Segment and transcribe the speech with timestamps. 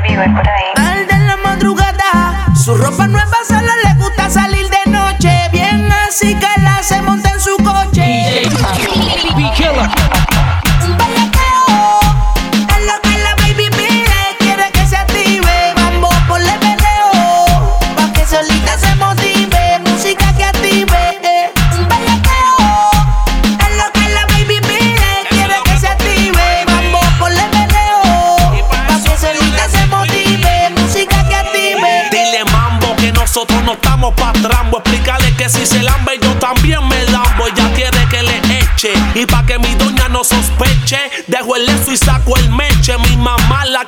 [0.00, 5.30] baby, de la madrugada, su ropa nueva solo le gusta salir de noche.
[5.52, 7.00] Bien así que la se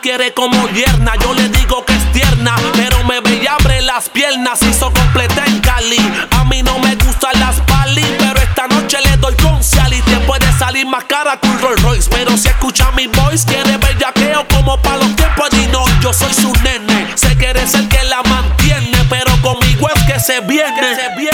[0.05, 1.15] quiere como yerna.
[1.19, 4.61] Yo le digo que es tierna, pero me ve y abre las piernas.
[4.61, 5.97] Hizo completa en Cali.
[6.33, 10.03] A mí no me gustan las pali, pero esta noche le doy con Sally.
[10.03, 12.11] Te puede salir más cara que un Rolls Royce.
[12.11, 15.83] Pero si escucha mi voice, quiere bellaqueo como pa' los tiempos de no.
[16.03, 20.96] Yo soy su nene, se quiere ser que la mantiene, pero conmigo es que viene.
[20.96, 21.34] se viene.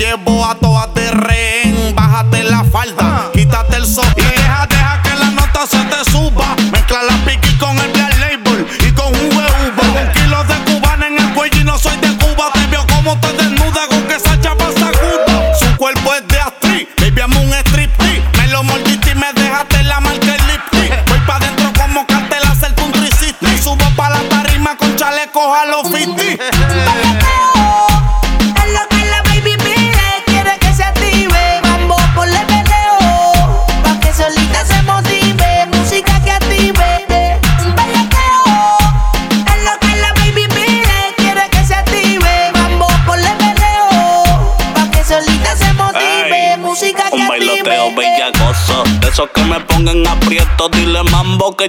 [0.00, 0.69] Hoy me la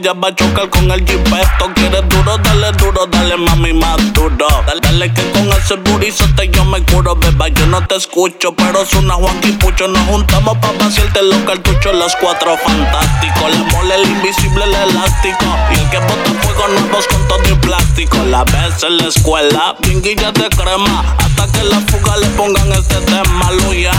[0.01, 1.73] que ya va a chocar con el jipeto.
[1.75, 4.47] Quieres duro, dale duro, dale mami más duro.
[4.66, 7.47] Dale, dale que con ese burizote yo me curo, beba.
[7.50, 9.88] Yo no te escucho, pero suena Juan y Pucho.
[9.88, 13.51] Nos juntamos pa' vaciarte los cartuchos, los cuatro fantásticos.
[13.51, 15.45] La mole, el invisible, el elástico.
[15.72, 18.18] Y el que bota fuego nuevos con todo y plástico.
[18.29, 21.16] La ves en la escuela, pinguillas de crema.
[21.18, 23.95] Hasta que la fuga le pongan este tema, Luyan.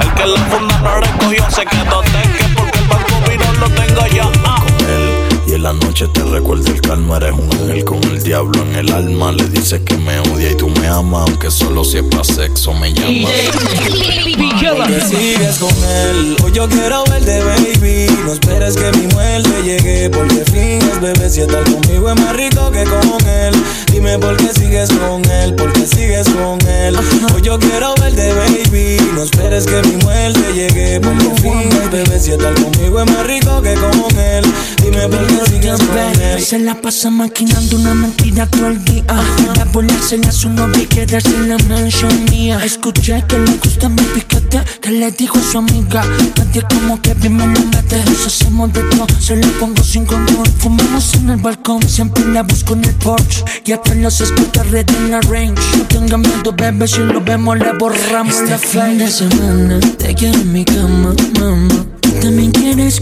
[0.00, 4.06] El que la funda no recogió se quedó teque porque el barco vino lo tengo
[4.08, 4.41] yo.
[5.62, 7.18] La noche te recuerda el calma.
[7.18, 9.30] Eres un ángel con el diablo en el alma.
[9.30, 12.74] Le dices que me odia y tú me amas, aunque solo si es para sexo
[12.74, 13.32] me llamas.
[14.88, 16.36] Que sigues con él.
[16.42, 18.06] Hoy yo quiero verte, baby.
[18.24, 20.10] No esperes que mi muerte llegue.
[20.10, 21.30] Porque finges, bebé.
[21.30, 23.54] Si estás conmigo es más rico que con él.
[23.92, 25.54] Dime por qué sigues con él.
[25.54, 26.96] Por qué sigues con él.
[27.34, 28.96] Hoy yo quiero verte, baby.
[29.14, 31.00] No esperes que mi muerte llegue.
[31.00, 32.18] Porque finges, bebé.
[32.18, 34.44] Si estás conmigo es más rico que con él.
[34.82, 35.51] Dime por qué
[36.38, 39.04] Se la pasa maquinando una mentira todo el día.
[39.06, 42.58] Para volársela a su novia y quedarse en la mansión mía.
[42.64, 46.04] Escuché que le gusta mi piquete, que le dijo a su amiga.
[46.36, 48.04] Nadie como que bien me lo mete.
[48.04, 50.46] Nos hacemos de todo, se lo pongo sin control.
[50.58, 53.44] Fumamos en el balcón, siempre la busco en el porch.
[53.64, 55.62] Y atrás los escucha red en la range.
[55.78, 60.14] No tenga miedo, bebé, si lo vemos le borramos Este la fin de semana te
[60.14, 61.86] quiero en mi cama, mamá.
[62.00, 63.00] Tú también quieres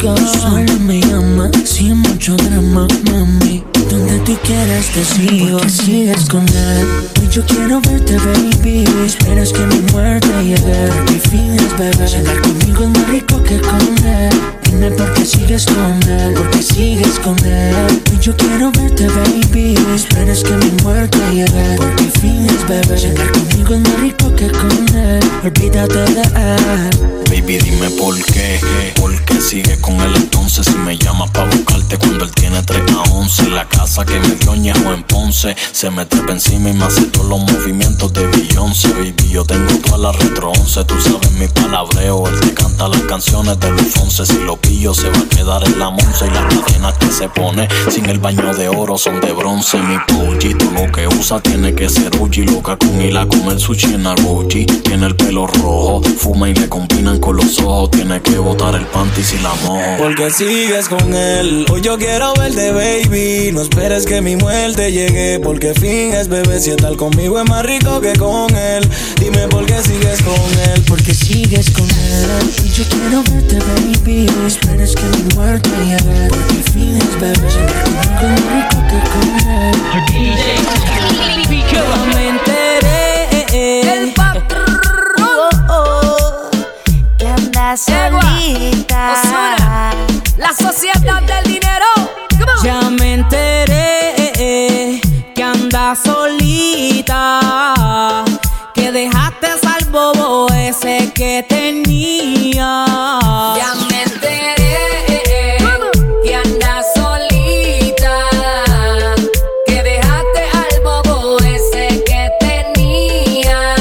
[0.00, 3.64] solo me llama sin mucho drama, mami.
[3.90, 7.17] Donde tú quieras te sigo, porque sigues con él.
[7.30, 8.84] Yo quiero verte, baby.
[9.04, 10.90] Esperas que mi muerte llegue.
[11.10, 12.06] Mi fin es bebé.
[12.06, 14.30] Llegar conmigo es más rico que con él.
[14.64, 18.02] Dime por qué sigues con él, porque sigues con él.
[18.20, 19.74] Yo quiero verte, baby.
[19.94, 21.76] Esperas que mi muerte llegue.
[21.76, 22.96] Porque fin es bebé.
[22.96, 25.20] Llegar conmigo es más rico que con él.
[25.44, 26.90] Olvídate de él.
[27.30, 28.58] Baby, dime por qué.
[28.96, 30.66] ¿Por qué sigue con él entonces?
[30.66, 33.50] Si me llama pa' buscarte cuando él tiene 3 a 11.
[33.50, 35.54] La casa que me dio Ñejo en Ponce.
[35.72, 38.88] Se me trepa encima y me hace todos los movimientos de Beyoncé.
[38.92, 40.84] Baby, yo tengo toda la retro 11.
[40.84, 42.26] Tú sabes mi palabreo.
[42.26, 44.24] Él te canta las canciones de Luis Fonse.
[44.24, 47.28] Si lo brillo se va a quedar en la monza y las cadenas que se
[47.28, 49.78] pone sin el baño de oro son de bronce.
[49.78, 53.60] Mi pollito lo que usa tiene que ser Uji, loca con y la come el
[53.60, 54.04] sushi en.
[54.82, 57.90] Tiene el pelo rojo, fuma y le combinan con los ojos.
[57.90, 59.80] Tiene que botar el panty si la mojo.
[59.98, 63.50] Porque sigues con él, hoy yo quiero verte, baby.
[63.52, 66.60] No esperes que mi muerte llegue, porque finges, bebé.
[66.60, 68.88] Si estar conmigo es más rico que con él.
[69.18, 70.84] Dime por qué sigues con él.
[70.86, 72.54] Porque sigues con él.
[72.64, 74.26] Y yo quiero verte, baby.
[74.36, 77.48] No esperes que mi muerte llegue, porque finges, bebé.
[78.20, 79.76] Conmigo es más rico que con él.
[82.14, 83.16] Me enteré.
[83.52, 84.80] El patrón.
[85.20, 86.50] Oh, oh,
[87.16, 89.14] que andas solita.
[90.36, 91.86] La sociedad del dinero.
[92.62, 93.57] Ya me enteré
[101.38, 102.84] que tenía.
[103.56, 105.56] Ya me enteré
[106.24, 108.16] que andas solita,
[109.66, 113.78] que dejaste al bobo ese que tenías.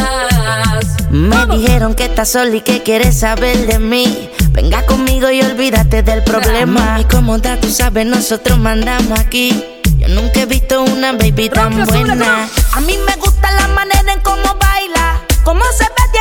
[1.10, 4.30] Me dijeron que estás sola y que quieres saber de mí.
[4.52, 7.00] Venga conmigo y olvídate del problema.
[7.02, 9.64] Y como da, tú sabes, nosotros mandamos aquí.
[9.98, 12.48] Yo nunca he visto una baby tan buena.
[12.74, 15.22] A mí me gusta la manera en cómo baila.
[15.44, 16.17] Cómo se ve,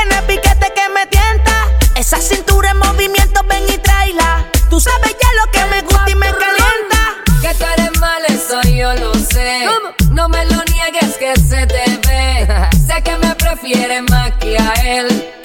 [4.76, 7.14] Tú sabes ya lo que me gusta y me calienta.
[7.40, 9.64] Que tú eres mal, eso yo lo sé.
[10.10, 12.46] No me lo niegues que se te ve.
[12.86, 15.35] sé que me prefieres más que a él.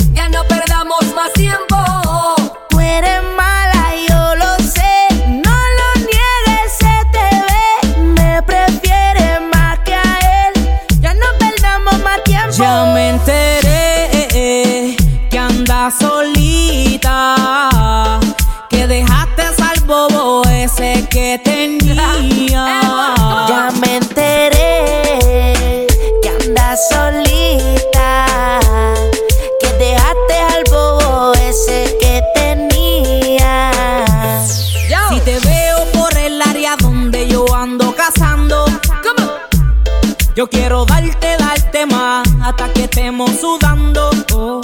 [40.41, 44.09] Yo quiero darte, darte más hasta que estemos sudando.
[44.33, 44.59] Oh.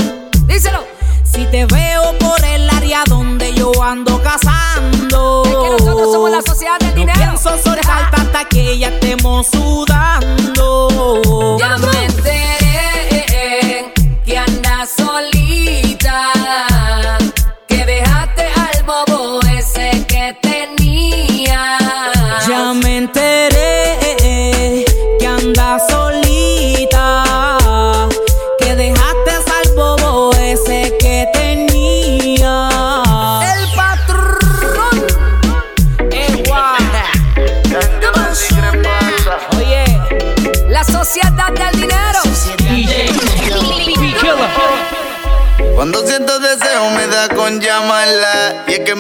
[0.48, 0.84] Díselo.
[1.24, 6.42] Si te veo por el área donde yo ando cazando, Es que nosotros somos la
[6.42, 7.20] sociedad del no dinero.
[7.20, 9.87] pienso soltarte hasta que ya estemos sudando.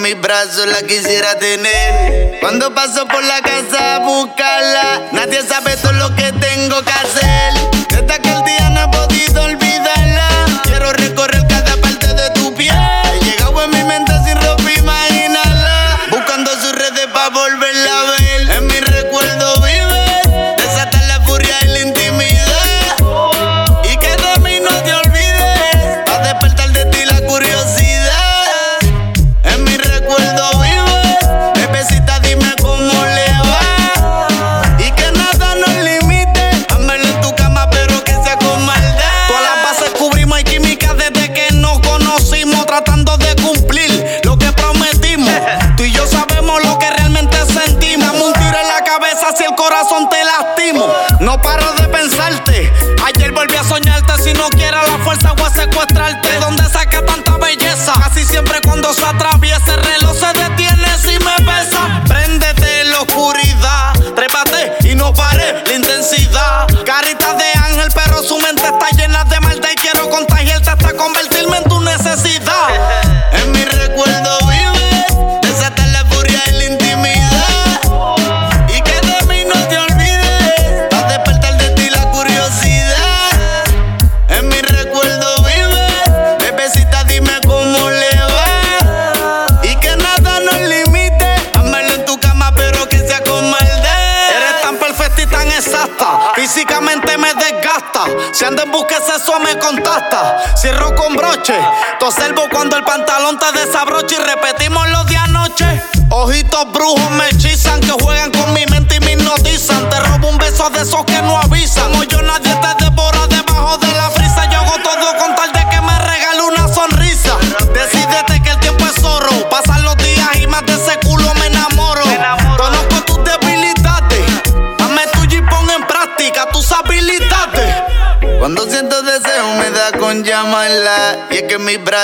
[0.07, 2.39] Mis brazos la quisiera tener.
[2.39, 7.26] Cuando paso por la casa a buscarla Nadie sabe todo lo que tengo que hacer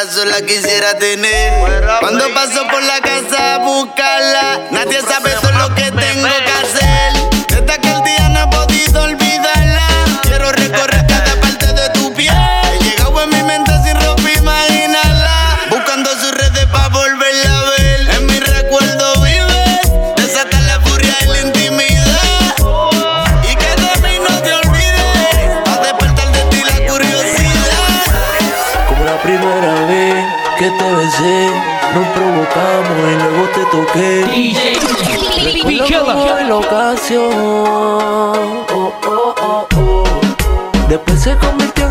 [0.03, 1.83] que mis brazos la quisiera tener.
[1.99, 2.32] Cuando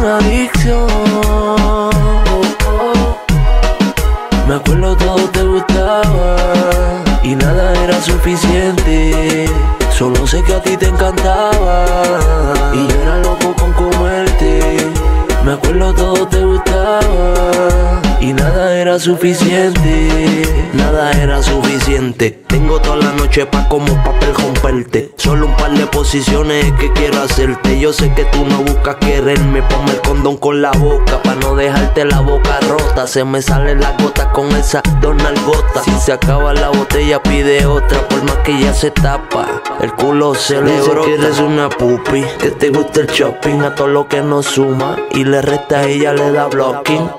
[0.02, 0.86] en adicción.
[4.48, 6.36] Me acuerdo todo te gustaba
[7.22, 9.48] y nada era suficiente.
[9.90, 11.84] Solo sé que a ti te encantaba
[12.74, 14.90] y yo era loco con comerte.
[15.44, 20.44] Me acuerdo todo te gustaba y nada era suficiente.
[20.74, 22.30] Nada era suficiente.
[22.46, 25.10] Tengo toda la noche pa' como papel romperte.
[25.16, 27.80] Solo un par de posiciones que quiero hacerte.
[27.80, 29.62] Yo sé que tú no buscas quererme.
[29.62, 33.08] Ponme el condón con la boca pa' no dejarte la boca rota.
[33.08, 35.82] Se me sale la gota con esa Donald Gota.
[35.82, 38.06] Si se acaba la botella, pide otra.
[38.08, 39.48] Por más que ya se tapa,
[39.80, 41.06] el culo se le brota.
[41.06, 43.62] que eres una pupi, que te gusta el shopping.
[43.62, 47.10] A todo lo que no suma y le resta, ella le da blocking.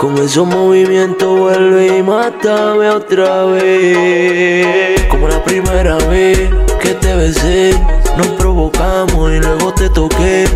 [0.00, 5.06] Con esos movimientos vuelve y mátame otra vez.
[5.10, 6.48] Como la primera vez
[6.80, 7.78] que te besé,
[8.16, 10.48] nos provocamos y luego te toqué.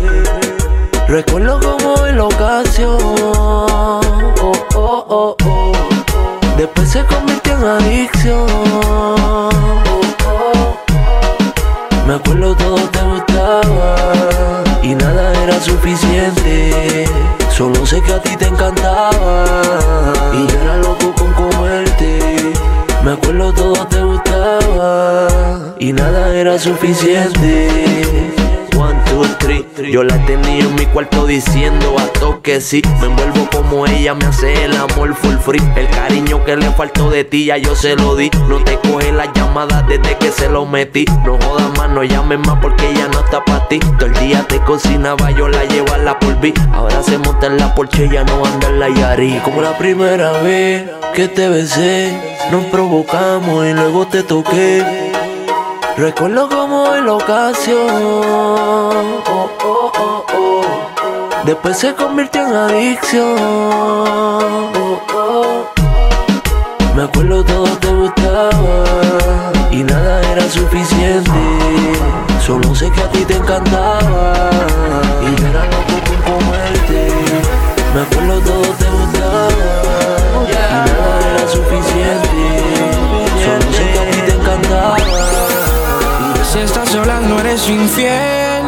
[1.07, 2.97] Recuerdo como en la ocasión.
[2.97, 4.01] Oh,
[4.73, 5.71] oh, oh, oh.
[6.57, 8.47] Después se convirtió en adicción.
[12.07, 13.95] Me acuerdo todo te gustaba
[14.81, 17.05] y nada era suficiente.
[17.57, 19.45] Solo sé que a ti te encantaba
[20.33, 22.51] y yo era loco con comerte.
[23.01, 25.27] Me acuerdo todo te gustaba
[25.79, 27.84] y nada era suficiente.
[29.91, 32.81] Yo la tenía en mi cuarto diciendo a toque sí.
[32.99, 35.61] Me envuelvo como ella me hace el amor full free.
[35.75, 38.29] El cariño que le faltó de ti ya yo se lo di.
[38.49, 41.05] No te coge la llamada desde que se lo metí.
[41.23, 43.79] No jodas más, no llames más porque ella no está para ti.
[43.79, 46.53] Todo el día te cocinaba, yo la llevo a la polví.
[46.73, 49.39] Ahora se monta en la Porsche, ya no anda en la Yari.
[49.43, 52.11] Como la primera vez que te besé,
[52.51, 54.83] nos provocamos y luego te toqué.
[55.97, 58.74] Recuerdo como en la ocasión.
[61.45, 63.35] Después se convirtió en adicción.
[66.95, 68.83] Me acuerdo todo te gustaba
[69.69, 71.29] y nada era suficiente.
[72.43, 74.49] Solo sé que a ti te encantaba
[75.21, 77.13] y yo era loco con comerte.
[77.93, 79.49] Me acuerdo todo te gustaba
[80.49, 82.43] y nada era suficiente.
[83.45, 84.97] Solo sé que a ti te encantaba.
[86.51, 88.64] Si estás sola no eres infiel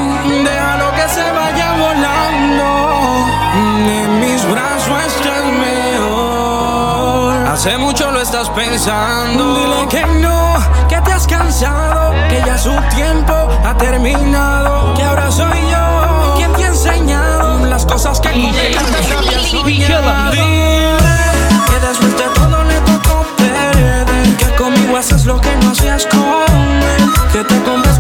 [1.17, 2.67] se vaya volando
[3.55, 7.47] En mis brazos estás mejor.
[7.47, 9.55] Hace mucho lo estás pensando.
[9.55, 10.53] Dile que no,
[10.87, 13.33] que te has cansado Que ya su tiempo
[13.65, 18.47] ha terminado Que ahora soy yo quien te ha enseñado Las cosas que antes
[19.49, 20.31] soñado.
[20.31, 20.97] Dile
[21.69, 26.19] que después de todo le tocó perder Que conmigo haces lo que no hacías con
[26.19, 27.96] él Que te convenzco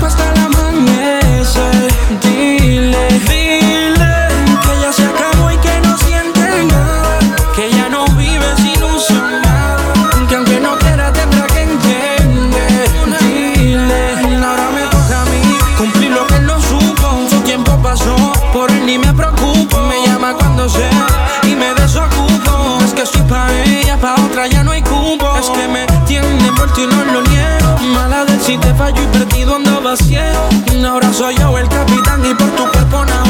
[26.77, 27.93] envuelto y no lo niego.
[27.93, 30.49] Mala de si te fallo y perdido andaba ciego.
[30.87, 33.26] Ahora soy yo el capitán y por tu cuerpo navego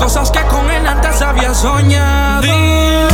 [0.00, 2.40] cosas que con él antes había soñado.
[2.40, 3.08] Dile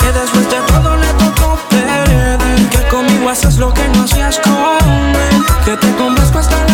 [0.00, 2.68] que después de todo le tocó perder.
[2.70, 5.44] Que conmigo haces lo que no hacías con él.
[5.64, 6.72] Que te complazco hasta el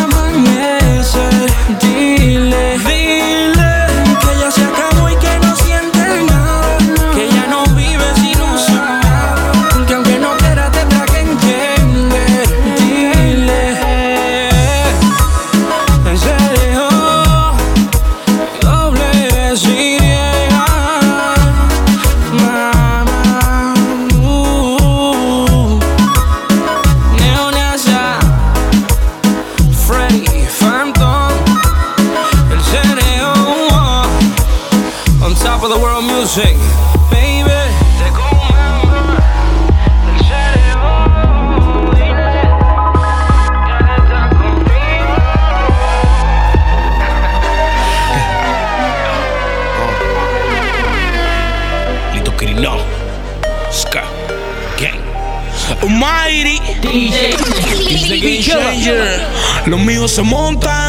[60.19, 60.88] se montan.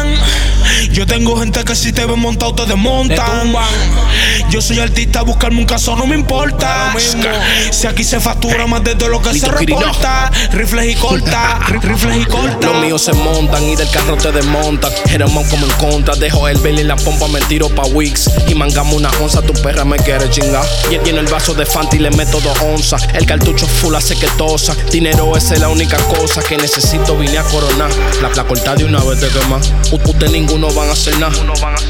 [1.00, 3.54] Yo tengo gente que si te ven montado te desmontan.
[4.50, 6.92] Yo soy artista, buscarme un caso no me importa.
[7.70, 10.30] Si aquí se factura más de todo lo que se Lito reporta.
[10.52, 12.66] Rifles y corta, ri- rifles y corta.
[12.66, 14.92] Los míos se montan y del carro te desmontan.
[15.08, 16.16] Jeremón como en contra.
[16.16, 18.28] Dejo el belly en la pompa, me tiro pa' Wix.
[18.46, 20.66] Y mangamos una onza, tu perra me quiere chingar.
[20.90, 23.08] Y lleno el vaso de Fanta y le meto dos onzas.
[23.14, 24.76] El cartucho full hace que tosa.
[24.92, 27.16] Dinero esa es la única cosa que necesito.
[27.16, 27.90] Vine a coronar.
[28.20, 29.58] La, la corta de una vez te quema.
[30.10, 31.32] Usted ninguno van hacer nada.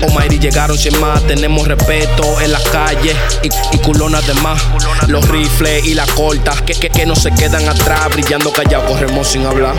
[0.03, 1.23] Omar y llegaron sin más.
[1.27, 4.61] Tenemos respeto en las calles y, y culonas de más.
[5.09, 8.09] Los rifles y la corta que, que, que no se quedan atrás.
[8.13, 9.75] Brillando callado, corremos sin hablar.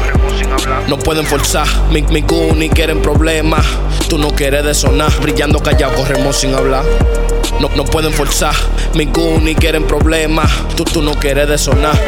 [0.88, 2.23] No pueden forzar, mi, mi
[2.55, 3.65] ni quieren problemas.
[4.10, 6.84] Tú no quieres de sonar, brillando callado, corremos sin hablar.
[7.60, 8.55] No, no pueden forzar,
[8.93, 9.05] mi
[9.41, 10.49] ni quieren problemas.
[10.75, 11.99] Tú, tú no quieres de sonar.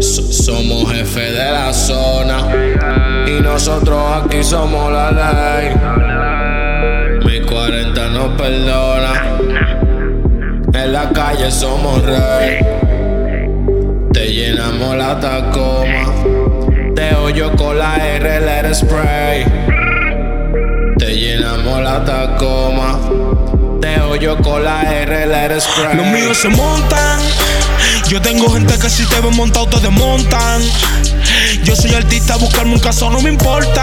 [0.00, 3.03] So- somos jefes de la zona
[3.44, 5.74] nosotros aquí somos la ley.
[7.24, 9.38] Mi 40 no perdona.
[10.72, 12.58] En la calle somos rey.
[14.12, 16.04] Te llenamos la tacoma.
[16.96, 19.44] Te hoyo con la R, let it spray.
[20.98, 22.98] Te llenamos la tacoma.
[23.80, 25.96] Te hoyo con la R, spray.
[25.96, 27.20] Los míos se montan.
[28.08, 30.62] Yo tengo gente que si te ven montado te desmontan.
[31.64, 33.82] Yo soy artista, buscarme un caso no me importa.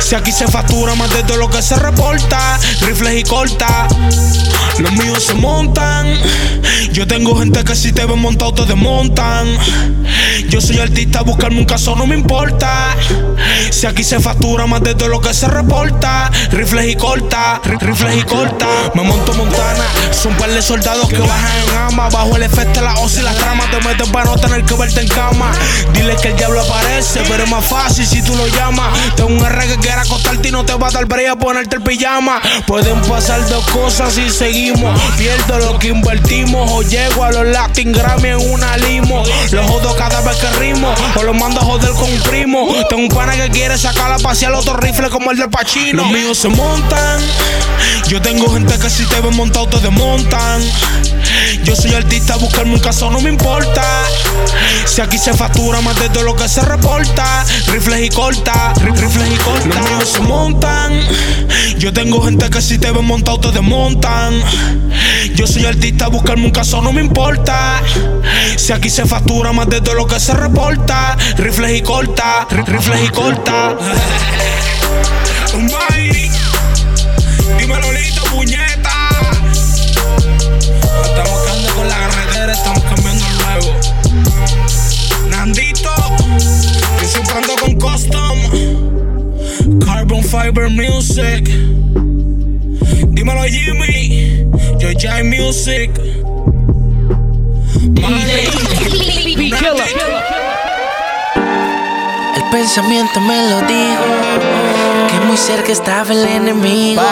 [0.00, 2.58] Si aquí se factura más de todo lo que se reporta.
[2.80, 3.88] Rifles y corta.
[4.78, 6.06] Los míos se montan.
[6.92, 9.48] Yo tengo gente que si te ven montado te desmontan.
[10.48, 12.96] Yo soy artista, buscarme un caso no me importa.
[13.70, 16.30] Si aquí se factura más de todo lo que se reporta.
[16.50, 18.66] Rifles y corta, ri- rifles y corta.
[18.94, 22.08] Me monto montana, son par de soldados que bajan en ama.
[22.08, 24.74] Bajo el efecto de la OSI y las tramas te meten para no tener que
[24.74, 25.52] verte en cama.
[25.92, 28.88] Dile que el diablo aparece, pero es más fácil si tú lo llamas.
[29.16, 31.76] Tengo un R que quiera acostarte y no te va a dar break a ponerte
[31.76, 32.40] el pijama.
[32.66, 34.98] Pueden pasar dos cosas si seguimos.
[35.18, 39.22] Pierdo lo que invertimos o llego a los Latin Grammy en una limo.
[39.50, 42.66] Los jodo cada vez que rimo o los mando a joder con un primo.
[42.88, 46.04] Tengo un pana que quiere sacar a pasear otro rifle como el del Pachino.
[46.04, 47.20] Los míos se montan.
[48.06, 50.62] Yo tengo gente que si te ven montado te desmontan.
[51.64, 53.82] Yo soy artista, buscarme un caso no me importa.
[54.86, 57.44] Si aquí se factura más de lo que se reporta.
[57.66, 59.80] Rifles y corta, ri- rifles y corta.
[59.80, 60.92] Los míos se montan.
[61.78, 64.40] Yo tengo gente que si te ven montado te desmontan.
[65.34, 67.82] Yo soy artista, buscarme un caso no me importa.
[68.56, 71.16] Si aquí se factura más de lo que se reporta.
[71.36, 73.76] Rifles y corta, ri- rifles y corta mata.
[75.54, 76.30] Un baile,
[77.58, 79.08] dímelo listo, puñeta.
[81.04, 83.70] Estamos cambiando con la carretera, estamos cambiando el nuevo.
[85.30, 85.90] Nandito,
[87.14, 87.20] yo
[87.60, 88.38] con custom.
[89.84, 91.48] Carbon Fiber Music.
[93.08, 94.46] Dímelo Jimmy,
[94.78, 95.90] yo Jai Music.
[98.00, 98.28] Mami,
[102.50, 104.04] pensamiento me lo dijo,
[105.10, 107.02] que muy cerca estaba el enemigo.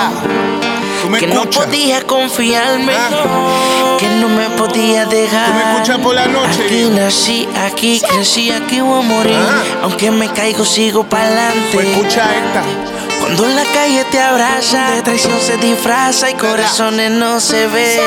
[1.19, 2.93] que no podía confiarme,
[3.99, 5.47] que no me podía dejar.
[5.47, 6.65] ¿Tú me escuchas por la noche?
[6.65, 9.37] Aquí nací, aquí crecí, aquí voy a morir.
[9.83, 11.69] Aunque me caigo, sigo para adelante.
[11.73, 12.96] Pues escucha esta.
[13.27, 17.99] Cuando en la calle te abraza, de traición se disfraza y corazones no se ven.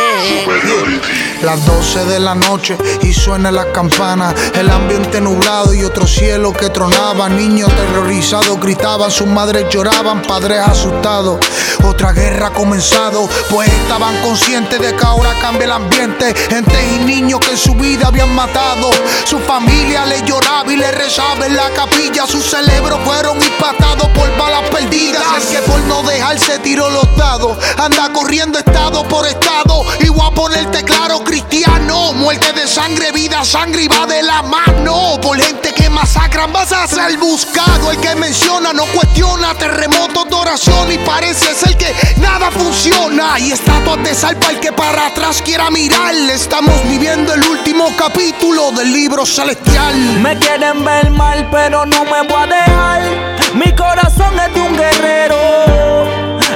[1.41, 4.33] Las 12 de la noche y suena la campana.
[4.53, 7.27] El ambiente nublado y otro cielo que tronaba.
[7.27, 11.45] Niños terrorizados gritaban, sus madres lloraban, padres asustados.
[11.83, 16.33] Otra guerra ha comenzado, pues estaban conscientes de que ahora cambia el ambiente.
[16.49, 18.89] Gente y niños que en su vida habían matado.
[19.25, 22.25] Su familia le lloraba y le rezaba en la capilla.
[22.25, 25.08] Sus cerebros fueron impactados por balas perdidas.
[25.09, 27.57] El que por no dejarse tiró los dados.
[27.77, 29.83] Anda corriendo estado por estado.
[30.01, 32.13] Y voy a ponerte claro, cristiano.
[32.13, 35.19] Muerte de sangre, vida, sangre y va de la mano.
[35.19, 37.91] Por gente que masacran, vas a ser buscado.
[37.91, 39.55] El que menciona no cuestiona.
[39.55, 43.39] Terremotos de oración y parece ser que nada funciona.
[43.39, 46.13] Y estatuas de sal para el que para atrás quiera mirar.
[46.13, 49.95] Estamos viviendo el último capítulo del libro celestial.
[50.21, 53.38] Me quieren ver mal, pero no me voy a dejar.
[53.53, 55.37] Mi corazón es de un guerrero.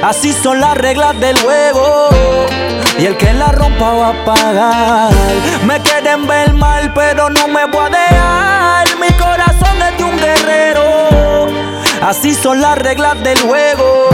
[0.01, 2.09] Así son las reglas del juego.
[2.99, 5.11] Y el que la rompa va a pagar.
[5.65, 8.97] Me quieren ver mal, pero no me voy a dejar.
[8.99, 11.47] Mi corazón es de un guerrero.
[12.01, 14.09] Así son las reglas del juego.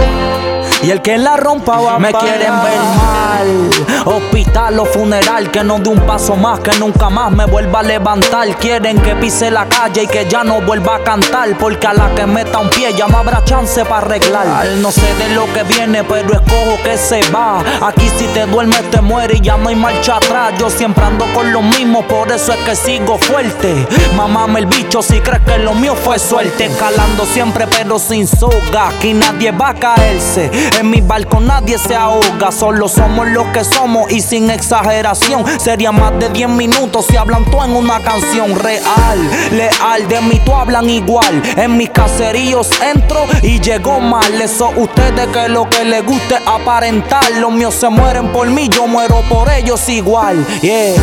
[0.82, 3.70] Y el que la rompa va a Me quieren ver mal.
[4.06, 7.84] Hospital o funeral, que no dé un paso más, que nunca más me vuelva a
[7.84, 8.48] levantar.
[8.58, 11.58] Quieren que pise la calle y que ya no vuelva a cantar.
[11.58, 14.68] Porque a la que meta un pie ya no habrá chance para arreglar.
[14.78, 17.62] No sé de lo que viene, pero escojo que se va.
[17.82, 20.54] Aquí si te duermes te mueres y ya no hay marcha atrás.
[20.58, 23.86] Yo siempre ando con lo mismo, por eso es que sigo fuerte.
[24.16, 26.66] Mamame el bicho si crees que lo mío fue suerte.
[26.66, 28.90] Escalando siempre, pero sin soga.
[28.90, 30.69] Aquí nadie va a caerse.
[30.78, 32.52] En mi barco nadie se ahoga.
[32.52, 35.46] Solo somos los que somos y sin exageración.
[35.60, 39.30] Sería más de 10 minutos si hablan tú en una canción real.
[39.52, 41.42] Leal, de mí tú hablan igual.
[41.56, 44.42] En mis caseríos entro y llegó mal.
[44.42, 47.30] Eso ustedes que lo que les guste aparentar.
[47.40, 50.46] Los míos se mueren por mí, yo muero por ellos igual.
[50.62, 50.94] Yeah.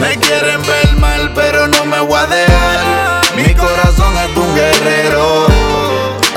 [0.00, 3.20] Me quieren ver mal, pero no me voy a dejar.
[3.36, 5.46] Mi corazón es un guerrero.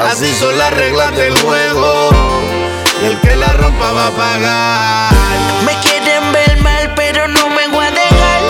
[0.10, 2.23] Así son las reglas del juego.
[3.04, 5.14] Y el que la rompa va a pagar.
[5.66, 8.42] Me quieren ver mal, pero no me voy a dejar.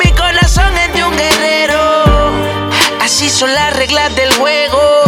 [0.00, 2.30] Mi corazón es de un guerrero.
[3.02, 5.02] Así son las reglas del juego.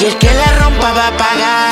[0.00, 1.71] Y el que la rompa va a pagar.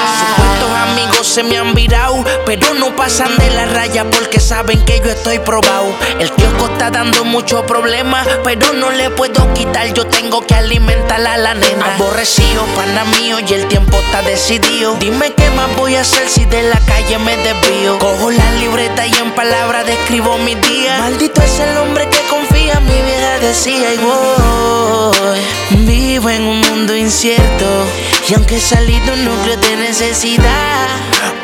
[1.43, 5.87] Me han virado, pero no pasan de la raya porque saben que yo estoy probado.
[6.19, 9.93] El kiosco está dando muchos problemas, pero no le puedo quitar.
[9.95, 11.95] Yo tengo que alimentar a la nena.
[11.95, 14.97] Aborrecido, pana mío, y el tiempo está decidido.
[14.97, 17.99] Dime qué más voy a hacer si de la calle me desvío.
[17.99, 20.99] Cojo la libreta y en palabras describo mi día.
[20.99, 25.41] Maldito es el hombre que confía, mi vieja decía y voy.
[25.87, 27.87] Vivo en un mundo incierto
[28.29, 30.87] y aunque he salido un núcleo de necesidad,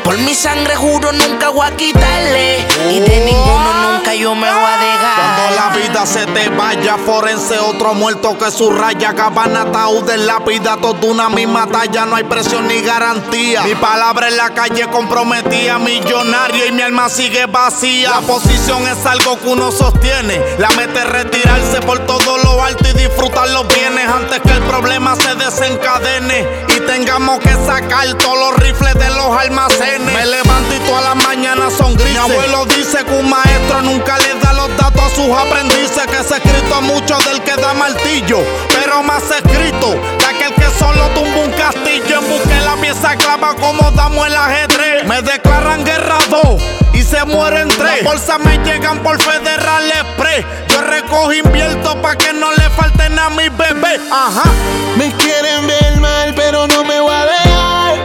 [0.03, 4.63] por mi sangre juro nunca voy a quitarle y de ninguno nunca yo me voy
[4.63, 5.15] a dejar.
[5.17, 10.25] Cuando la vida se te vaya, forense otro muerto que su raya, cabana, ataúd en
[10.25, 13.63] lápida, todo una misma talla, no hay presión ni garantía.
[13.63, 18.11] Mi palabra en la calle comprometía, millonario y mi alma sigue vacía.
[18.11, 22.93] La posición es algo que uno sostiene, la meta retirarse por todo lo alto y
[22.93, 28.55] disfrutar los bienes antes que el problema se desencadene y tengamos que sacar todos los
[28.61, 30.13] rifles de los almacenes.
[30.13, 32.11] Me levanto y todas las mañanas son grises.
[32.11, 36.23] Mi abuelo dice que un maestro nunca le da los datos a sus aprendices, que
[36.23, 38.39] se ha escrito mucho del que da martillo,
[38.73, 43.15] pero más escrito de aquel que solo tumba un castillo en busca de la pieza
[43.15, 45.05] clava como damos el ajedrez.
[45.05, 46.61] Me declaran guerra dos
[46.97, 48.01] y se mueren tres.
[48.01, 50.45] Las bolsas me llegan por Federal Express.
[50.69, 54.01] Yo recojo e invierto pa' que no le falten a mis bebés.
[54.11, 54.49] Ajá.
[54.97, 57.95] Me quieren ver mal, pero no me voy a dejar.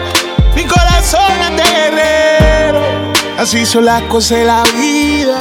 [0.55, 2.83] Mi corazón es de guerrero.
[3.38, 5.37] Así son las cosas de la vida.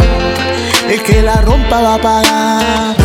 [0.88, 2.96] El que la rompa va a pagar.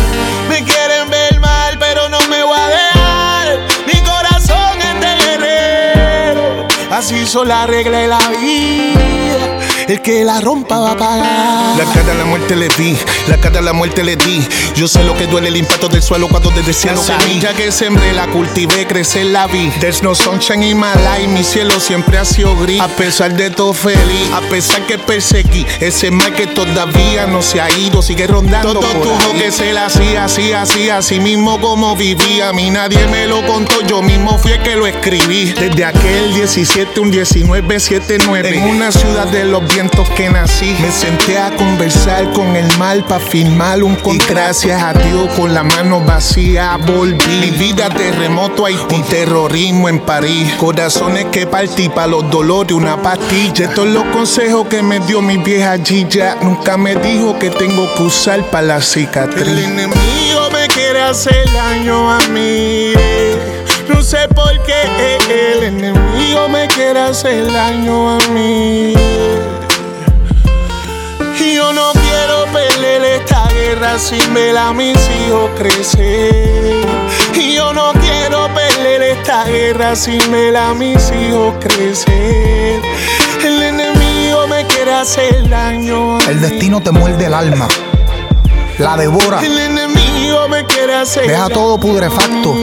[0.49, 3.59] Me quieren ver mal, pero no me voy a dejar.
[3.85, 6.67] Mi corazón es de guerrero.
[6.89, 9.46] Así son las reglas de la vida.
[9.87, 11.77] El que la rompa va a pagar.
[11.77, 12.97] La cara a la muerte le vi,
[13.27, 14.45] la cara a la muerte le di.
[14.75, 17.27] Yo sé lo que duele el impacto del suelo cuando cielo La caí.
[17.27, 19.69] semilla que sembré, la cultivé, crecer la vi.
[19.79, 22.81] There's no sunshine in my life, mi cielo siempre ha sido gris.
[22.81, 27.61] A pesar de todo feliz, a pesar que perseguí ese mal que todavía no se
[27.61, 28.79] ha ido, sigue rondando.
[28.79, 32.49] Todo tuvo que ser así, así, así, así mismo como vivía.
[32.49, 35.53] A mí nadie me lo contó, yo mismo fui el que lo escribí.
[35.53, 38.57] Desde aquel 17, un 19, 79.
[38.57, 40.75] En una ciudad de los vientos que nací.
[40.81, 43.95] Me senté a conversar con el mal para firmar un.
[44.11, 47.39] Y gracias a Dios con la mano vacía volví.
[47.39, 50.51] Mi vida terremoto Haití, terrorismo en París.
[50.57, 53.65] Corazones que partí para los dolores, una pastilla.
[53.65, 56.37] Estos los consejos que me dio mi vieja Gilla.
[56.41, 59.47] Nunca me dijo que tengo que usar para la cicatriz.
[59.47, 62.93] El enemigo me quiere hacer daño a mí.
[63.87, 68.95] No sé por qué el enemigo me quiere hacer daño a mí.
[71.39, 76.85] Y yo no quiero perder esta guerra sin ver a mis hijos crecer.
[77.33, 82.81] Y yo no quiero perder esta guerra sin ver a mis hijos crecer.
[83.43, 86.19] El enemigo me quiere hacer daño.
[86.27, 87.67] El destino te muerde el alma,
[88.79, 92.55] la devora, El enemigo me quiere hacer deja todo pudrefacto.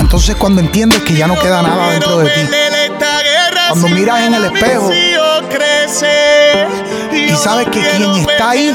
[0.00, 2.48] Entonces cuando entiendes que ya no queda nada dentro de ti,
[3.68, 4.90] cuando miras en el espejo
[7.12, 8.74] y sabes que quien está ahí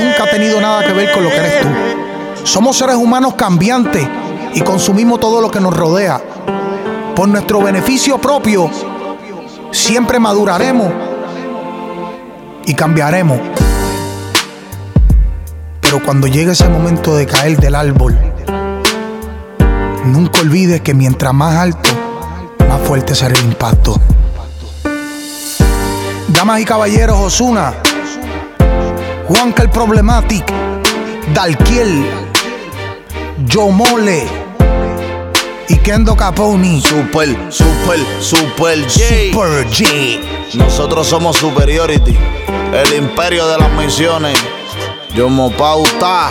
[0.00, 1.68] nunca ha tenido nada que ver con lo que eres tú.
[2.44, 4.06] Somos seres humanos cambiantes
[4.54, 6.20] y consumimos todo lo que nos rodea.
[7.16, 8.70] Por nuestro beneficio propio,
[9.72, 10.92] siempre maduraremos
[12.64, 13.38] y cambiaremos.
[15.80, 18.16] Pero cuando llegue ese momento de caer del árbol,
[20.04, 21.90] nunca olvides que mientras más alto,
[22.72, 23.94] más fuerte será el impacto.
[26.28, 27.74] Damas y caballeros, Osuna,
[29.28, 30.44] Juanca el Problematic,
[31.34, 32.06] Dalquiel,
[33.52, 34.26] Joe Mole
[35.68, 36.80] y Kendo Caponi.
[36.80, 39.32] Super, super, super J.
[39.32, 39.84] Super J.
[40.54, 42.16] Nosotros somos Superiority,
[42.72, 44.38] el imperio de las misiones.
[45.14, 46.30] Yo me pauta.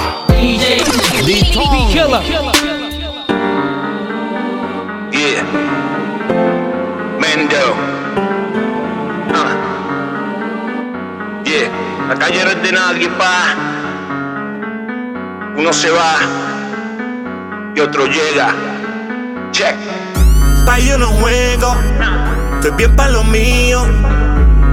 [5.11, 6.10] Yeah.
[9.33, 9.55] Ah.
[11.45, 11.71] Yeah.
[12.09, 13.55] La calle no es de nadie, pa.
[15.55, 16.15] Uno se va
[17.73, 18.53] y otro llega.
[19.51, 19.75] Check.
[20.65, 21.75] Pa' yo no juego,
[22.55, 23.81] estoy bien pa' lo mío.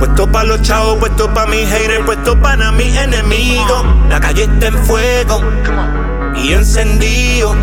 [0.00, 3.84] Puesto pa' los chavos, puesto pa' mis haters, puesto para mis enemigos.
[4.08, 5.40] La calle está en fuego
[6.34, 7.54] y encendido.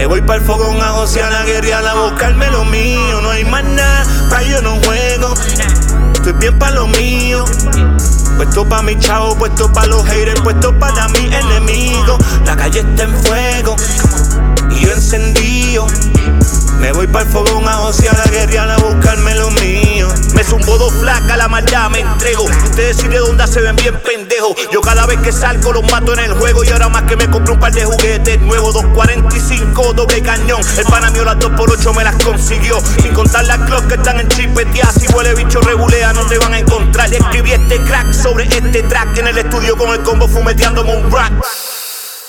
[0.00, 3.20] Me voy para el fogón a josear a guerrear a buscarme lo mío.
[3.20, 5.34] No hay más nada, pa' yo no juego.
[6.14, 7.44] Estoy bien pa' lo mío.
[8.38, 12.18] Puesto pa' mis chavos, puesto pa' los haters, puesto para mis enemigos.
[12.46, 13.76] La calle está en fuego
[14.70, 15.86] y yo encendido.
[16.80, 20.08] Me voy para el fogón a josear a guerrear a buscarme lo mío.
[20.34, 22.44] Me zumbo dos flacas, la maldad me entrego.
[22.44, 24.56] Ustedes sí de dónde se ven bien pendejos.
[24.72, 26.64] Yo cada vez que salgo los mato en el juego.
[26.64, 28.72] Y ahora más que me compro un par de juguetes nuevos.
[28.72, 30.62] 245, doble cañón.
[30.78, 32.80] El pana mío las 2x8 me las consiguió.
[33.02, 34.94] Sin contar las clocks que están en chipeteadas.
[34.94, 37.12] Si huele bicho regulea, no te van a encontrar.
[37.12, 41.32] Escribí este crack sobre este track en el estudio con el combo fumeteándome un rack.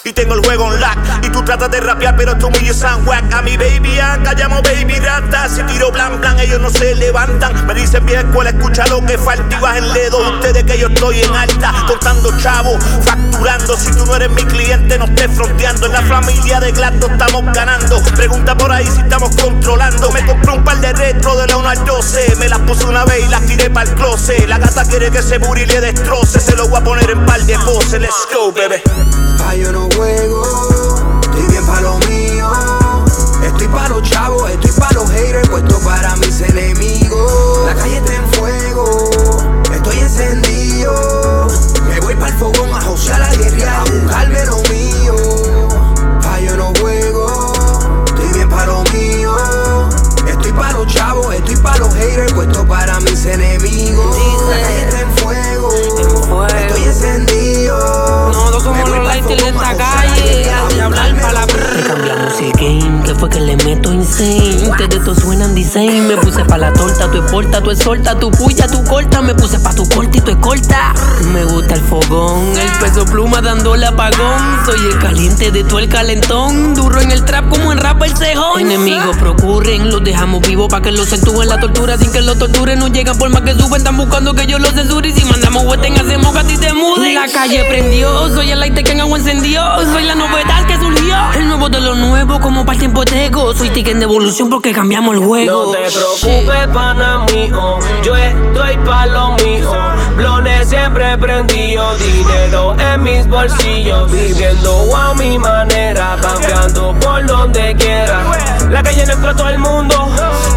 [0.03, 3.07] Y tengo el juego on lock Y tú tratas de rapear pero tú millos son
[3.07, 3.31] whack.
[3.33, 5.47] A mi baby acá llamo baby rata.
[5.47, 7.67] Si tiro blan blan ellos no se levantan.
[7.67, 11.21] Me dicen vieja escuela escucha lo que falta Y bajen dedo ustedes que yo estoy
[11.21, 13.77] en alta Contando chavos, facturando.
[13.77, 15.85] Si tú no eres mi cliente no estés fronteando.
[15.85, 18.01] En la familia de Glato estamos ganando.
[18.15, 20.11] Pregunta por ahí si estamos controlando.
[20.11, 23.05] Me compré un par de retro de la 1 al 12 Me las puse una
[23.05, 24.47] vez y las tiré para el closet.
[24.47, 26.39] La gata quiere que se buri le destroce.
[26.39, 28.01] Se lo voy a poner en par de poses.
[28.01, 30.41] Let's go baby Yo no juego,
[31.21, 32.49] estoy bien pa' lo mío.
[33.43, 37.65] Estoy pa' los chavos, estoy pa' los haters, puesto para mis enemigos.
[37.65, 39.09] La calle está en fuego,
[39.73, 40.50] estoy encendido.
[67.41, 69.21] Esporta, tu escolta, tu puya, tu corta.
[69.21, 70.10] Me puse pa' tu corta
[71.33, 74.65] Me gusta el fogón, el peso pluma dándole apagón.
[74.65, 76.73] Soy el caliente de todo el calentón.
[76.73, 78.61] Duro en el trap como en rap el cejón.
[78.61, 82.79] Enemigos procurren, los dejamos vivos pa' que los actúen la tortura sin que los torturen.
[82.79, 85.09] No llegan por más que suben, están buscando que yo los censure.
[85.09, 87.13] Y si mandamos hueten, hacemos que a ti te mude.
[87.13, 89.61] La calle prendió, soy el light que en agua encendió.
[89.91, 91.15] Soy la novedad que surgió.
[91.35, 93.53] El nuevo de lo nuevo, como para el tiempo teco.
[93.53, 95.65] Soy ticket de evolución porque cambiamos el juego.
[95.65, 97.79] No te preocupes, pana mío.
[98.03, 99.71] Yo estoy pa' lo mío.
[100.21, 101.95] Blones siempre prendido.
[101.97, 104.11] Dinero en mis bolsillos.
[104.11, 106.15] Viviendo a mi manera.
[106.21, 108.21] Cambiando por donde quiera.
[108.69, 109.95] La calle no entra todo el mundo.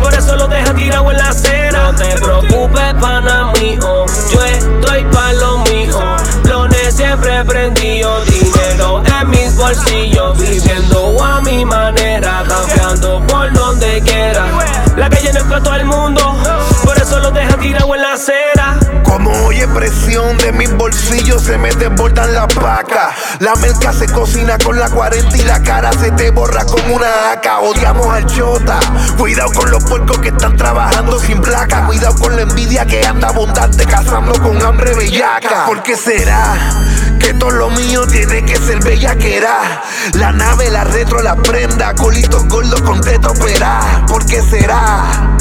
[0.02, 1.92] Por eso lo deja tirado en la acera.
[1.92, 4.04] No te preocupes, pana mío.
[4.30, 5.98] Yo estoy pa' lo mío.
[6.42, 8.22] Blones siempre prendido.
[8.26, 10.38] Dinero en mis bolsillos.
[10.38, 12.44] Viviendo a mi manera.
[12.46, 14.44] Cambiando por donde quiera.
[14.94, 16.36] La calle no entra todo el mundo.
[16.84, 18.78] Por eso lo deja tirado en la acera.
[19.24, 23.14] Como oye presión de mis bolsillos se me desbordan las vacas.
[23.38, 27.32] La merca se cocina con la 40 y la cara se te borra con una
[27.32, 27.62] AK.
[27.62, 28.78] Odiamos al chota.
[29.16, 31.86] Cuidado con los puercos que están trabajando sin placa.
[31.86, 35.64] Cuidado con la envidia que anda abundante cazando con hambre bellaca.
[35.64, 36.54] ¿Por qué será?
[37.18, 39.82] Que todo lo mío tiene que ser bellaquera.
[40.12, 41.94] La nave, la retro, la prenda.
[41.94, 44.04] Colitos gordos con teto opera.
[44.06, 45.33] ¿Por qué será?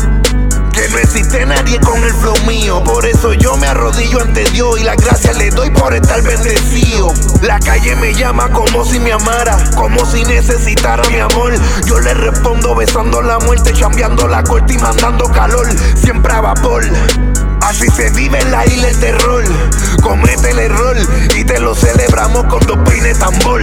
[0.84, 2.84] Que no existe nadie con el flow mío.
[2.84, 7.14] Por eso yo me arrodillo ante Dios y las gracias le doy por estar bendecido.
[7.42, 11.54] La calle me llama como si me amara, como si necesitara mi amor.
[11.86, 15.68] Yo le respondo besando la muerte, chambeando la corte y mandando calor.
[15.96, 16.84] Siempre a vapor.
[17.62, 19.46] Así se vive en la isla el terror.
[20.02, 20.98] Comete el error
[21.34, 23.62] y te lo celebramos con dos peines tambor.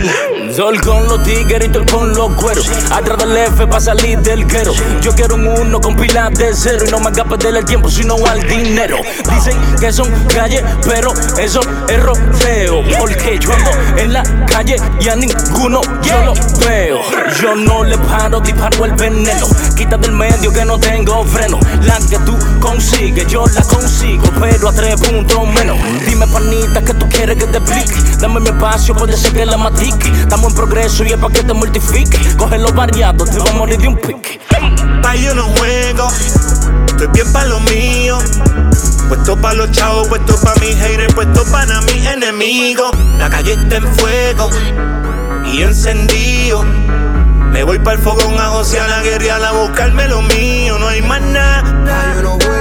[0.61, 2.68] Sol con los tigueritos con los cueros.
[2.92, 4.75] Atrás del F para salir del guero.
[5.01, 6.85] Yo quiero un uno con pilas de cero.
[6.87, 8.99] Y no me haga perder el tiempo, sino al dinero.
[9.35, 12.83] Dicen que son calles, pero eso es rodeo.
[12.99, 13.70] Porque yo ando
[14.03, 16.35] en la calle y a ninguno yo lo
[16.66, 17.01] veo.
[17.40, 19.46] Yo no le paro, disparo el veneno.
[19.75, 21.59] Quita del medio que no tengo freno.
[21.85, 25.79] La que tú consigues, yo la consigo, pero a tres puntos menos.
[26.07, 27.94] Dime, panita, que tú quieres que te explique.
[28.18, 30.12] Dame mi espacio, puede ser que la matique.
[30.50, 32.18] En progreso y es pa' que te mortifique.
[32.36, 34.40] Coge los variados, te va a morir de un pique.
[35.02, 36.08] Pa' yo no juego,
[36.86, 38.18] estoy bien pa' lo mío.
[39.08, 42.90] Puesto pa' los chavos, puesto pa' mis haters, puesto para mis enemigos.
[43.18, 44.50] La calle está en fuego
[45.52, 46.64] y encendido.
[47.52, 51.02] Me voy para el fogón a josear la guerrilla a buscarme lo mío, no hay
[51.02, 51.62] más nada.
[51.84, 52.60] Pa' yo no juego,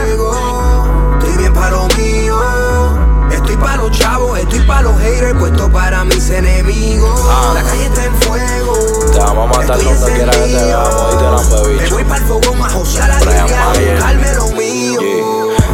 [3.60, 7.19] pa' los chavos, estoy pa' los haters, puesto para mis enemigos.
[7.30, 7.52] Ah.
[7.54, 8.74] La calle está en fuego.
[9.12, 11.95] Te vamos a matar Estoy donde quiera que te veamos y te la Me bebicho.
[11.95, 15.00] voy para el fogón a josear a buscarme lo mío.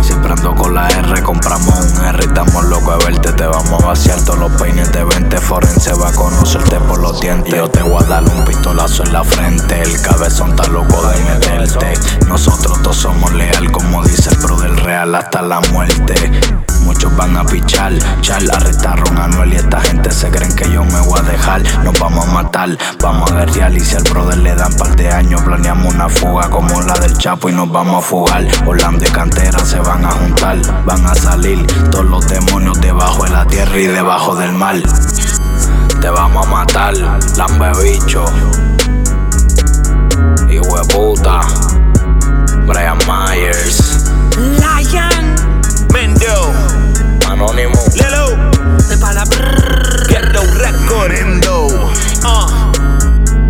[0.01, 3.87] Siempre ando con la R, compramos un R, estamos locos de verte, te vamos a
[3.87, 7.53] vaciar todos los peines de 20 forense va a conocerte por los dientes.
[7.53, 11.17] Yo te voy a dar un pistolazo en la frente, el cabezón está loco de
[11.23, 11.93] meterte.
[12.27, 16.13] Nosotros todos somos leal, como dice el pro del real, hasta la muerte.
[17.05, 20.83] Muchos van a pichar, chal, arrestaron a Anuel y esta gente se creen que yo
[20.83, 21.61] me voy a dejar.
[21.83, 25.11] Nos vamos a matar, vamos a guerrear y si al brother le dan par de
[25.11, 28.47] años, planeamos una fuga como la del Chapo y nos vamos a fugar.
[28.65, 33.29] Orlando y Cantera se van a juntar, van a salir todos los demonios debajo de
[33.29, 34.81] la tierra y debajo del mar.
[36.01, 36.95] Te vamos a matar,
[37.37, 38.25] lambe bicho.
[40.49, 41.41] Y hueputa,
[42.65, 44.09] Brian Myers,
[44.57, 45.35] Lion,
[45.93, 46.51] Mendo,
[47.45, 47.79] Anónimo.
[47.93, 48.29] Lelo,
[48.89, 49.23] de para
[50.07, 51.11] Ghetto Record.
[51.11, 51.67] Mendo,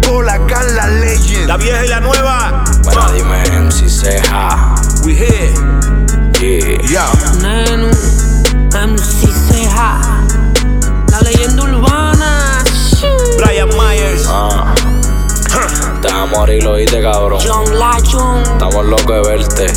[0.01, 1.47] Paul acá la legend.
[1.47, 2.63] la vieja y la nueva.
[2.83, 4.75] Bueno, dime MC Ceja.
[5.05, 5.53] We here.
[6.41, 6.81] Yeah.
[6.89, 7.05] Ya.
[7.41, 7.87] Nenu,
[8.73, 10.01] MC Ceja,
[11.11, 12.63] la leyenda urbana.
[13.37, 14.25] Brian Myers.
[14.27, 14.73] Ah.
[16.01, 17.39] Te vas a morir, lo oíste, cabrón.
[17.45, 19.73] John Lyon, Estamos locos de verte.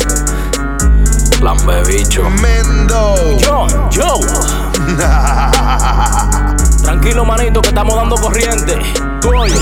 [1.87, 2.29] Bicho.
[2.29, 3.15] Mendo.
[3.39, 4.19] Yo, yo.
[6.83, 8.77] Tranquilo, manito, que estamos dando corriente.
[9.21, 9.55] Coño.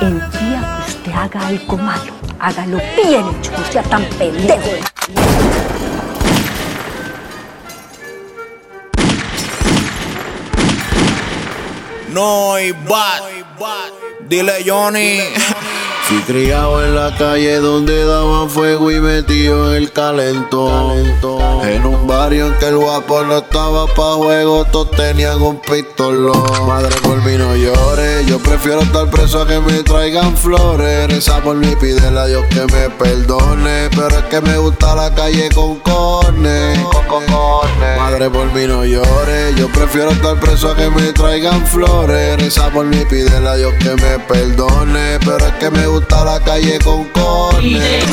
[0.00, 4.70] El día que usted haga algo malo, hágalo bien hecho, no sea tan pendejo.
[12.12, 13.22] No hay bat.
[14.28, 15.20] Dile Johnny.
[16.06, 20.92] Fui criado en la calle donde daban fuego y metido en el calentón.
[21.64, 26.68] En un barrio en que el guapo no estaba pa' juego, todos tenían un pistolón.
[26.68, 31.08] Madre por mí no llores, yo prefiero estar preso a que me traigan flores.
[31.08, 33.90] Reza por mí, pídele a Dios que me perdone.
[33.90, 36.78] Pero es que me gusta la calle con cornes.
[37.98, 42.40] Madre por mí no llores, yo prefiero estar preso a que me traigan flores.
[42.40, 45.18] Reza por mí, pídele a Dios que me perdone.
[45.24, 48.04] Pero es que me gusta gusta la calle con cornes.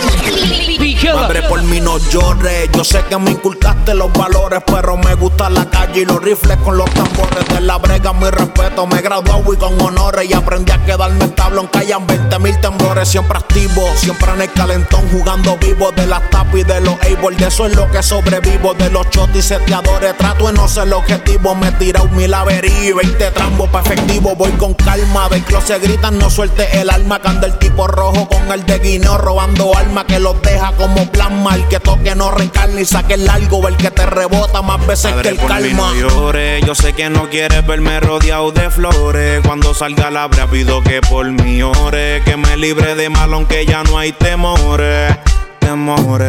[1.11, 5.49] Madre por mí no llores, yo sé que me inculcaste los valores, pero me gusta
[5.49, 7.45] la calle y los rifles con los tambores.
[7.49, 10.29] De la brega, mi respeto, me gradué y con honores.
[10.29, 14.51] Y aprendí a quedarme estable aunque hayan 20 mil temblores, siempre activo, siempre en el
[14.53, 18.01] calentón jugando vivo de las tapas y de los able, de eso es lo que
[18.01, 22.15] sobrevivo, de los chotis y seteadores, trato de no ser el objetivo, me tira un
[22.15, 26.89] mil averí, 20 trambos pa' efectivo, voy con calma, de se gritan, no suelte el
[26.89, 30.92] alma, canda el tipo rojo con el de guineo robando alma que los deja como
[31.11, 31.55] plasma.
[31.55, 35.13] El que toque no reencarna y saque el largo, el que te rebota más veces
[35.21, 35.93] que el calma.
[35.93, 39.41] no llore, yo sé que no quieres verme rodeado de flores.
[39.45, 43.83] Cuando salga la pido que por mí ore, que me libre de mal aunque ya
[43.83, 45.15] no hay temores.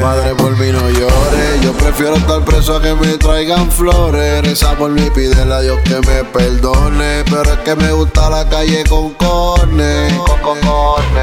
[0.00, 4.42] Madre por mí no llores, yo prefiero estar preso a que me traigan flores.
[4.42, 7.24] Reza por mí, pídele a Dios que me perdone.
[7.24, 10.12] Pero es que me gusta la calle con cornes.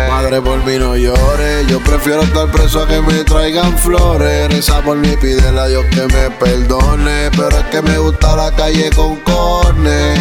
[0.09, 4.49] Madre por mí no llores, yo prefiero estar preso a que me traigan flores.
[4.49, 7.30] Reza por mí, pídele a Dios que me perdone.
[7.32, 10.20] Pero es que me gusta la calle con cornes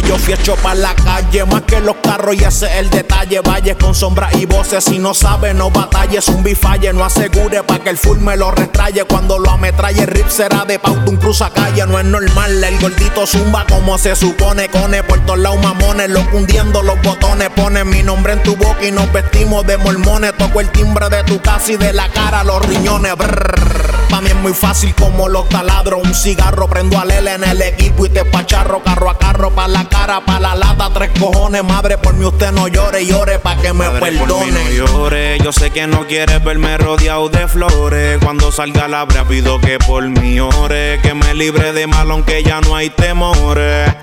[0.00, 2.90] que yo fui hecho para la calle, más que los carros y ese es el
[2.90, 3.40] detalle.
[3.40, 6.26] Valles con sombras y voces, si no sabe, no batalles.
[6.28, 9.04] Un bifalle, no asegure para que el full me lo retraye.
[9.04, 11.86] Cuando lo ametralle, rip será de pauta, un cruza calle.
[11.86, 14.68] No es normal, el gordito zumba como se supone.
[14.68, 17.50] Cone por todos lados mamones, lo cundiendo los botones.
[17.50, 20.36] Pone mi nombre en tu boca y nos vestimos de mormones.
[20.36, 23.14] Toco el timbre de tu casa y de la cara los riñones.
[23.16, 23.93] Brrr.
[24.14, 26.00] Para mí es muy fácil como los taladros.
[26.00, 29.66] Un cigarro, prendo a Lele en el equipo y te pacharro carro a carro pa'
[29.66, 31.64] la cara, pa' la lata, tres cojones.
[31.64, 34.52] Madre, por mí usted no llore, llore pa' que me Madre, perdone.
[34.52, 38.20] no llore, yo sé que no quieres verme rodeado de flores.
[38.22, 42.44] Cuando salga la brea pido que por mí ore, que me libre de mal aunque
[42.44, 43.96] ya no hay temores.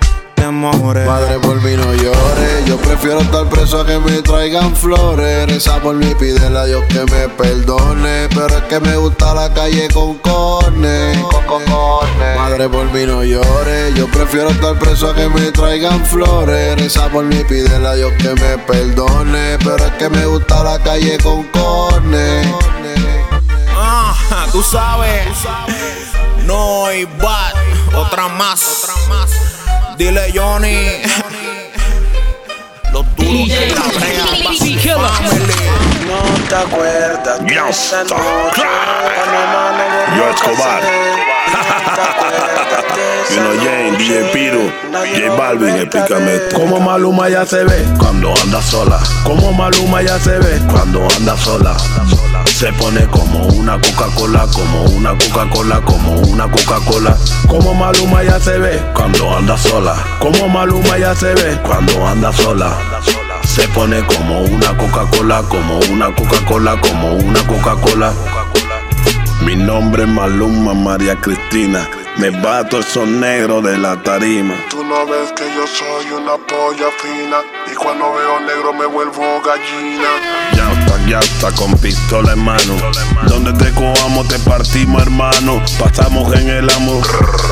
[1.06, 5.46] Madre por mí no llores, yo prefiero estar preso a que me traigan flores.
[5.46, 8.28] Reza por mí, pídele a Dios que me perdone.
[8.28, 11.18] Pero es que me gusta la calle con cornes.
[12.36, 16.76] Madre por mí no llores, yo prefiero estar preso a que me traigan flores.
[16.76, 19.58] Reza por mí, pídele a Dios que me perdone.
[19.58, 22.48] Pero es que me gusta la calle con cornes.
[23.76, 25.28] Ah, tú sabes,
[26.46, 27.06] no hay
[27.94, 28.82] otra más.
[28.82, 29.51] Otra más.
[29.98, 31.02] Dile Johnny.
[32.92, 34.26] Los duros de la brea.
[36.12, 38.62] No te acuerdas de esa noche.
[40.16, 40.82] Yo Escobar.
[43.30, 44.60] Vino Jane, DJ Piro,
[44.92, 48.98] J Balvin, explícame ¿Cómo Maluma ya se ve cuando anda sola?
[49.24, 51.74] ¿Cómo Maluma ya se ve cuando anda sola?
[52.46, 57.16] Se pone como una Coca-Cola, como una Coca-Cola, como una Coca-Cola.
[57.48, 59.96] ¿Cómo Maluma ya se ve cuando anda sola?
[60.20, 62.76] ¿Cómo Maluma ya se ve cuando anda sola?
[63.44, 68.12] Se pone como una Coca-Cola, como una Coca-Cola, como una Coca-Cola.
[69.44, 71.88] Mi nombre es Maluma María Cristina.
[72.18, 74.54] Me bato esos negros de la tarima.
[74.68, 77.38] Tú no ves que yo soy una polla fina.
[77.70, 80.08] Y cuando veo negro me vuelvo gallina.
[80.54, 82.76] Ya está, ya está, con pistola en mano.
[83.26, 85.62] Donde te cojamos, te partimos, hermano.
[85.78, 87.02] Pasamos en el amor,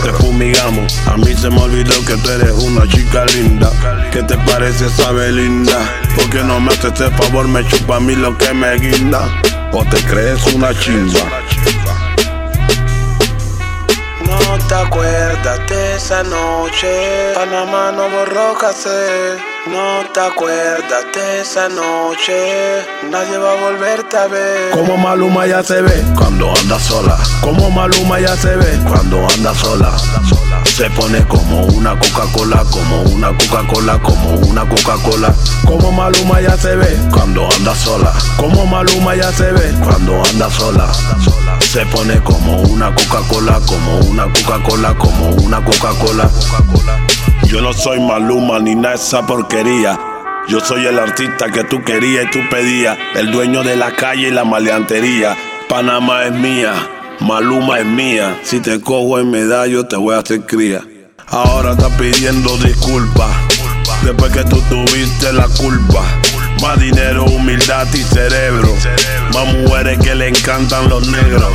[0.04, 0.98] te fumigamos.
[1.06, 3.72] A mí se me olvidó que tú eres una chica linda.
[4.12, 5.78] ¿Qué te parece esa linda?
[6.14, 9.26] Porque no me haces este favor, me chupa a mí lo que me guinda.
[9.72, 11.20] O te crees una chimba.
[14.70, 17.32] No te acuerdas de esa noche.
[17.34, 19.36] Panamá no borró casé.
[19.66, 22.86] No te acuerdas de esa noche.
[23.10, 24.70] Nadie va a volverte a ver.
[24.70, 27.18] ¿Cómo Maluma ya se ve cuando anda sola?
[27.40, 29.92] ¿Cómo Maluma ya se ve cuando anda sola?
[30.80, 35.34] Se pone como una Coca-Cola, como una Coca-Cola, como una Coca-Cola.
[35.66, 38.10] ¿Cómo Maluma ya se ve cuando anda sola?
[38.38, 40.90] ¿Cómo Maluma ya se ve cuando anda sola?
[41.60, 46.30] Se pone como una Coca-Cola, como una Coca-Cola, como una Coca-Cola.
[47.42, 50.00] Yo no soy Maluma ni nada esa porquería.
[50.48, 54.28] Yo soy el artista que tú querías y tú pedías, el dueño de la calle
[54.28, 55.36] y la maleantería.
[55.68, 56.72] Panamá es mía,
[57.20, 58.40] Maluma es mía.
[58.42, 60.80] Si te cojo en medallo, te voy a hacer cría.
[61.28, 63.30] Ahora estás pidiendo disculpas,
[64.02, 66.02] después que tú tuviste la culpa.
[66.60, 68.74] Más dinero, humildad y cerebro.
[69.32, 71.50] Más mujeres que le encantan los negros.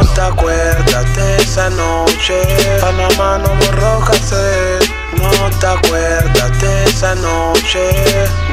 [0.00, 2.34] No te acuerdas de esa noche.
[2.80, 4.85] Panamá no borró cassette.
[5.32, 7.90] No te acuerdas de esa noche.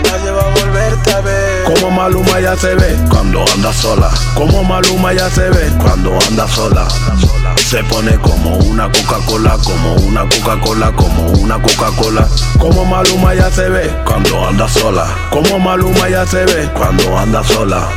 [0.05, 1.63] Nadie va a volverte a ver.
[1.65, 6.47] Como Maluma ya se ve Cuando anda sola, Como Maluma ya se ve cuando anda
[6.47, 6.88] sola.
[7.57, 12.28] Se pone como una Coca-Cola, como una Coca-Cola, como una Coca-Cola.
[12.59, 17.43] Como Maluma ya se ve Cuando anda sola, Como Maluma ya se ve cuando anda
[17.43, 17.88] sola.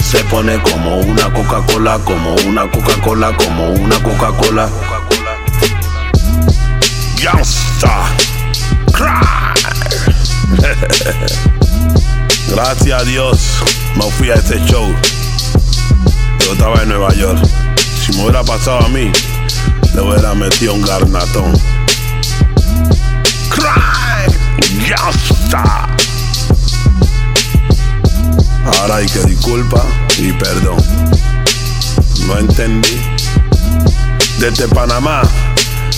[0.00, 4.68] Se pone como una Coca-Cola, como una Coca-Cola, como una Coca-Cola.
[7.22, 8.14] Gangsta.
[12.48, 13.38] Gracias a Dios
[13.96, 14.94] no fui a ese show.
[16.44, 17.40] Yo estaba en Nueva York.
[18.00, 19.10] Si me hubiera pasado a mí,
[19.94, 21.52] le hubiera metido un garnatón.
[23.50, 24.32] Cry.
[24.88, 25.88] Gangsta.
[28.64, 29.84] Ahora hay que disculpa
[30.18, 30.76] y perdón.
[32.26, 33.00] No entendí.
[34.38, 35.22] Desde Panamá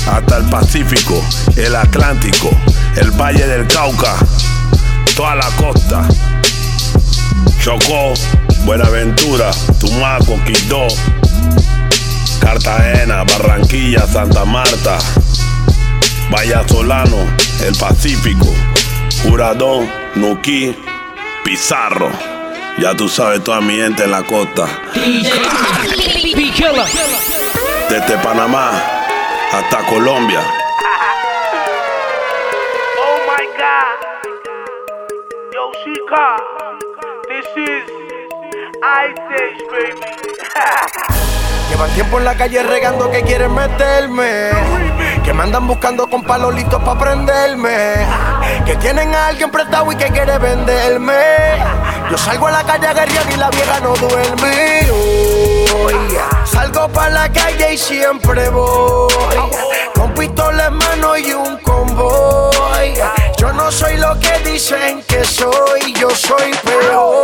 [0.07, 1.23] hasta el Pacífico,
[1.57, 2.51] el Atlántico,
[2.97, 4.17] el Valle del Cauca,
[5.17, 6.07] toda la costa.
[7.63, 8.15] Chocó,
[8.65, 10.87] Buenaventura, Tumaco, Quito,
[12.41, 14.99] Cartagena, Barranquilla, Santa Marta,
[16.31, 17.19] Vallasolano,
[17.67, 18.55] el Pacífico,
[19.23, 20.75] Juradón, Nuquí,
[21.45, 22.11] Pizarro.
[22.79, 24.67] Ya tú sabes toda mi gente en la costa.
[27.91, 29.00] Desde Panamá
[29.53, 30.41] hasta Colombia.
[32.99, 33.99] Oh my god.
[35.53, 36.37] Yo, Chica.
[37.29, 37.85] This is
[38.83, 39.95] Ice baby.
[41.71, 44.51] Llevan tiempo en la calle regando que quieren meterme.
[45.25, 48.07] Que me andan buscando con palos listos para prenderme.
[48.67, 51.15] Que tienen a alguien prestado y que quiere venderme.
[52.11, 54.89] Yo salgo a la calle a guerrear y la vieja no duerme.
[56.45, 59.13] Salgo para la calle y siempre voy.
[59.95, 62.95] Con pistola en mano y un convoy.
[63.39, 67.23] Yo no soy lo que dicen que soy, yo soy peor.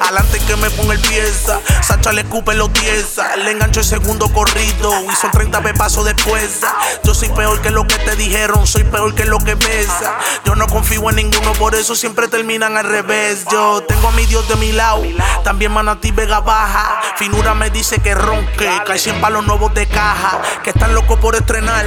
[0.00, 4.28] Adelante que me ponga el pieza, Sacha le escupe los tiesa, le engancho el segundo
[4.32, 6.60] corrido y son 30 pasos después.
[7.02, 10.18] Yo soy peor que lo que te dijeron, soy peor que lo que pesa.
[10.44, 13.44] Yo no confío en ninguno, por eso siempre terminan al revés.
[13.86, 15.02] Tengo a mi Dios de mi lado,
[15.42, 17.00] también Manatí Vega Baja.
[17.16, 21.34] Finura me dice que ronque, cae 100 palos nuevos de caja, que están locos por
[21.34, 21.86] estrenar.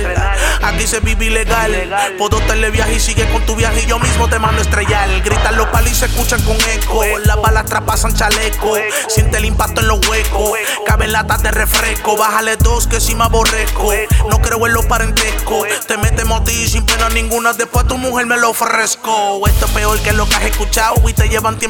[0.63, 4.27] Aquí se vive ilegal, puedo darle viaje y sigue con tu viaje y yo mismo
[4.27, 5.09] te mando a estrellar.
[5.21, 8.75] Gritan los palos y se escuchan con eco, las balas traspasan chaleco,
[9.07, 10.51] siente el impacto en los huecos,
[10.85, 13.93] cabe latas de refresco, bájale dos que si me aborrezco.
[14.29, 18.25] No creo en los parentescos, te metemos a ti sin pena ninguna, después tu mujer
[18.25, 19.47] me lo ofrezco.
[19.47, 21.68] Esto es peor que lo que has escuchado y te llevan tiempo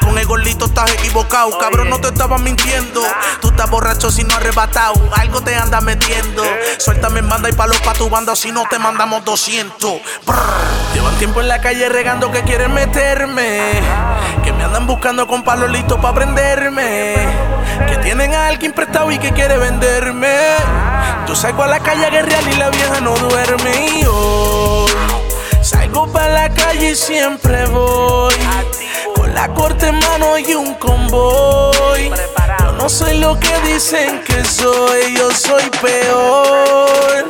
[0.00, 3.02] Con el gordito estás equivocado, cabrón, no te estaba mintiendo.
[3.40, 6.42] Tú estás borracho si no arrebatado, algo te anda metiendo.
[6.78, 10.00] Suéltame en banda y palo pa' tu banda, si no te mandamos 200.
[10.26, 10.36] Brr.
[10.94, 13.80] Llevan tiempo en la calle regando que quieren meterme.
[14.44, 17.14] Que me andan buscando con palos listos pa' prenderme.
[17.88, 20.36] Que tienen a alguien prestado y que quiere venderme.
[21.26, 24.00] Yo salgo a la calle a guerrear y la vieja no duerme.
[24.00, 24.04] Y
[25.92, 28.34] salgo pa' la calle y siempre voy.
[29.14, 32.10] Con la corte en mano y un convoy.
[32.60, 37.28] Yo no soy lo que dicen que soy, yo soy peor.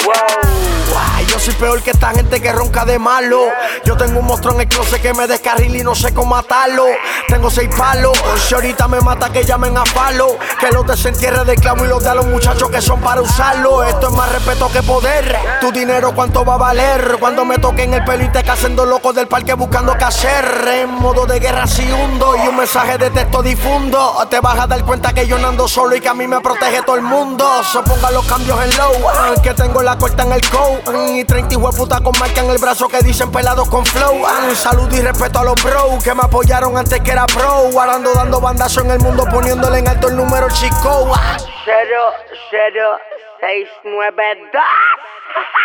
[0.97, 3.47] Ay, Yo soy peor que esta gente que ronca de malo.
[3.87, 6.85] Yo tengo un monstruo en el closet que me descarrila y no sé cómo matarlo.
[7.27, 8.13] Tengo seis palos.
[8.47, 10.37] Si ahorita me mata, que llamen a palo.
[10.61, 13.83] Que los desentierre de clavo y los de a los muchachos que son para usarlo.
[13.83, 15.35] Esto es más respeto que poder.
[15.63, 17.17] Tu dinero, ¿cuánto va a valer?
[17.19, 20.45] Cuando me toquen el pelo y te casen dos locos del parque buscando qué hacer.
[20.69, 24.19] En modo de guerra si hundo y un mensaje de texto difundo.
[24.29, 26.43] Te vas a dar cuenta que yo no ando solo y que a mí me
[26.43, 27.49] protege todo el mundo.
[27.73, 28.93] Se ponga los cambios en low.
[29.09, 31.22] ah, Que tengo la corta en el coat.
[31.23, 34.25] Y 30 puta con marca en el brazo que dicen pelados con flow.
[34.27, 37.69] ah, Salud y respeto a los bros que me apoyaron antes que era pro.
[37.79, 41.13] Ahora ando dando bandazo en el mundo poniéndole en alto el número chico.
[41.15, 41.37] ah.
[41.65, 44.63] 00692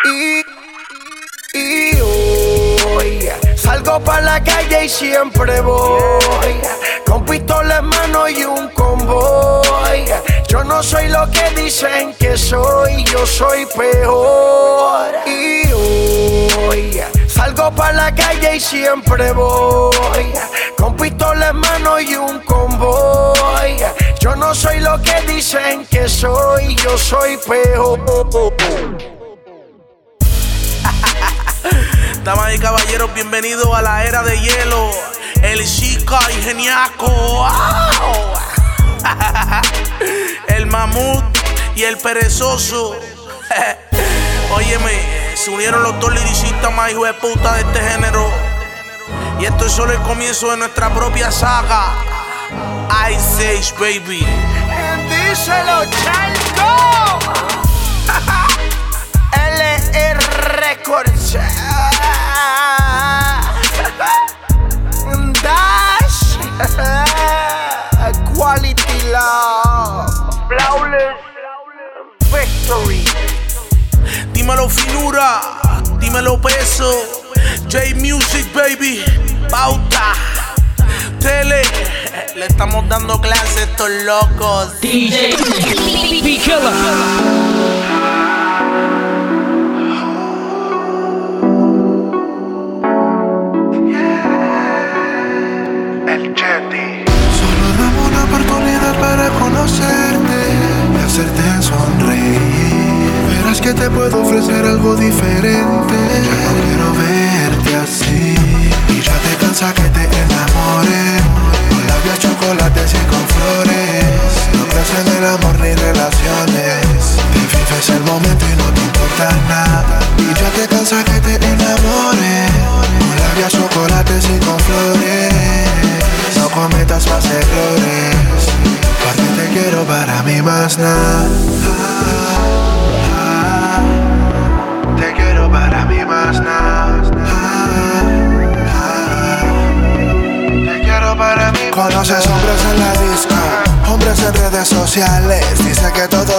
[0.05, 0.43] Y,
[1.57, 1.99] y
[2.95, 6.61] hoy salgo para la calle y siempre voy
[7.03, 10.05] con pistola en mano y un convoy.
[10.47, 15.13] Yo no soy lo que dicen que soy, yo soy peor.
[15.25, 15.63] Y
[16.53, 20.31] hoy salgo para la calle y siempre voy
[20.77, 23.77] con pistola en mano y un convoy.
[24.21, 27.99] Yo no soy lo que dicen que soy, yo soy peor.
[32.23, 34.91] Damas y caballeros, bienvenidos a la era de hielo.
[35.41, 37.45] El chica y geniaco.
[40.47, 41.23] el mamut
[41.75, 42.95] y el perezoso.
[44.51, 48.29] Óyeme, se unieron los dos liricistas más hijos de puta de este género.
[49.39, 51.93] Y esto es solo el comienzo de nuestra propia saga.
[53.11, 54.25] Ice Age, baby.
[55.09, 57.19] Díselo, Chanto.
[59.33, 60.19] LR
[60.59, 61.37] Records.
[65.43, 67.03] Dash.
[69.17, 70.13] Love.
[70.47, 71.17] Flawless
[72.29, 73.03] Victory.
[74.33, 75.41] Dímelo finura,
[75.99, 76.91] dímelo peso.
[77.67, 79.03] J Music, baby.
[79.49, 80.13] Pauta.
[81.19, 81.63] Tele.
[82.35, 84.79] Le estamos dando clases estos locos.
[84.81, 85.35] DJ
[86.23, 88.16] B Killer.
[98.99, 100.39] Para conocerte
[100.93, 103.11] y hacerte sonreír.
[103.29, 105.95] Verás que te puedo ofrecer algo diferente.
[106.27, 108.35] Ya no quiero verte así.
[108.89, 111.03] Y ya te cansa que te enamore.
[111.69, 113.66] Con labios chocolates y con flores.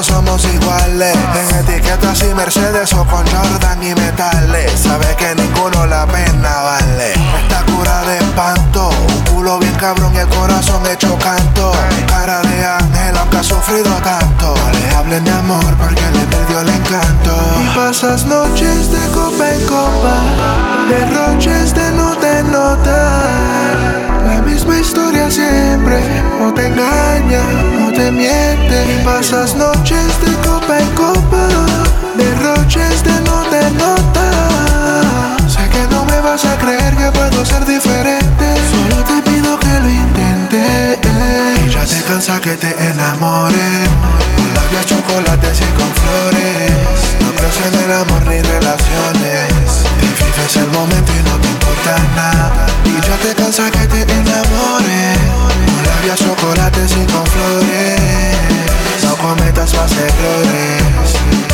[0.03, 1.17] Somos iguales.
[1.35, 4.73] En etiquetas y Mercedes o con Jordan y metales.
[4.79, 7.13] Sabe que ninguno la pena vale.
[7.43, 11.73] Está cura de espanto, un culo bien cabrón y el corazón hecho canto.
[12.07, 14.55] Cara de ángel aunque ha sufrido tanto.
[14.55, 17.37] No le hablen de amor porque le perdió el encanto.
[17.65, 20.15] Y pasas noches de copa en copa,
[20.89, 24.08] derroches de nota en nota.
[24.59, 26.01] Misma historia siempre,
[26.41, 27.43] no te engaña,
[27.79, 29.01] no te miente.
[29.05, 31.47] Pasas noches de copa en copa,
[32.17, 35.37] derroches de nota en nota.
[35.47, 38.47] Sé que no me vas a creer que puedo ser diferente.
[38.73, 41.73] Solo te pido que lo intentes.
[41.73, 43.87] Ya te cansa que te enamore.
[44.35, 46.73] Con labios chocolates y con flores.
[47.21, 49.85] No crees en el amor ni relaciones.
[50.01, 51.58] Te vives el momento y no te
[52.85, 55.15] Y ya te cansa que te enamore.
[55.67, 58.37] Con labios chocolates y con flores.
[59.03, 61.48] No cometas más errores.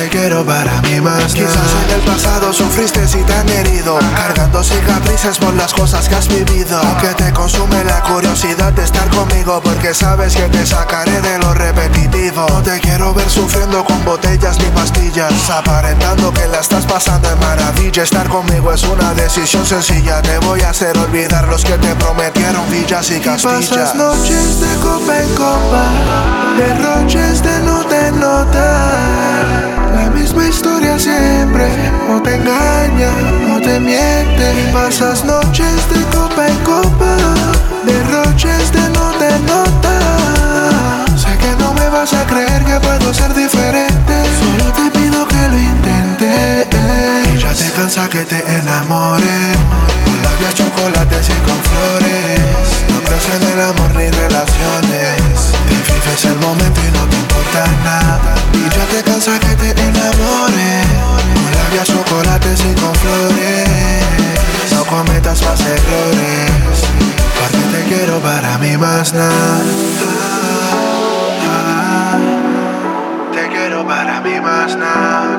[0.00, 4.64] Te quiero para mí más Quizás en el pasado sufriste si te han herido Cargando
[4.64, 6.80] cicatrices por las cosas que has vivido.
[7.02, 11.52] Que te consume la curiosidad de estar conmigo Porque sabes que te sacaré de lo
[11.52, 12.46] repetitivo.
[12.48, 17.38] No te quiero ver sufriendo con botellas ni pastillas Aparentando que la estás pasando en
[17.38, 18.02] maravilla.
[18.02, 22.70] Estar conmigo es una decisión sencilla Te voy a hacer olvidar los que te prometieron
[22.70, 25.90] villas y castillas pasas noches de copa en copa
[26.56, 31.68] Derroches de nota en nota la misma historia siempre,
[32.08, 33.10] no te engaña,
[33.48, 34.70] no te miente.
[34.72, 37.16] Pasas noches de copa en copa,
[37.84, 41.04] derroches de nota en nota.
[41.16, 44.14] Sé que no me vas a creer que puedo ser diferente.
[44.40, 47.42] Solo te pido que lo intentes.
[47.42, 49.38] Ya te cansa que te enamore.
[50.04, 52.40] Con labios chocolates y con flores.
[52.92, 55.19] No crees en el amor ni relaciones.
[56.10, 58.34] Vives el momento y no te importa nada.
[58.52, 60.82] Y ya te cansa que te enamore.
[61.36, 63.68] Con labios chocolates y con flores.
[64.74, 66.82] No cometas más errores.
[67.38, 69.62] Porque te quiero para mí más nada.
[73.32, 75.30] Te quiero para mí más nada.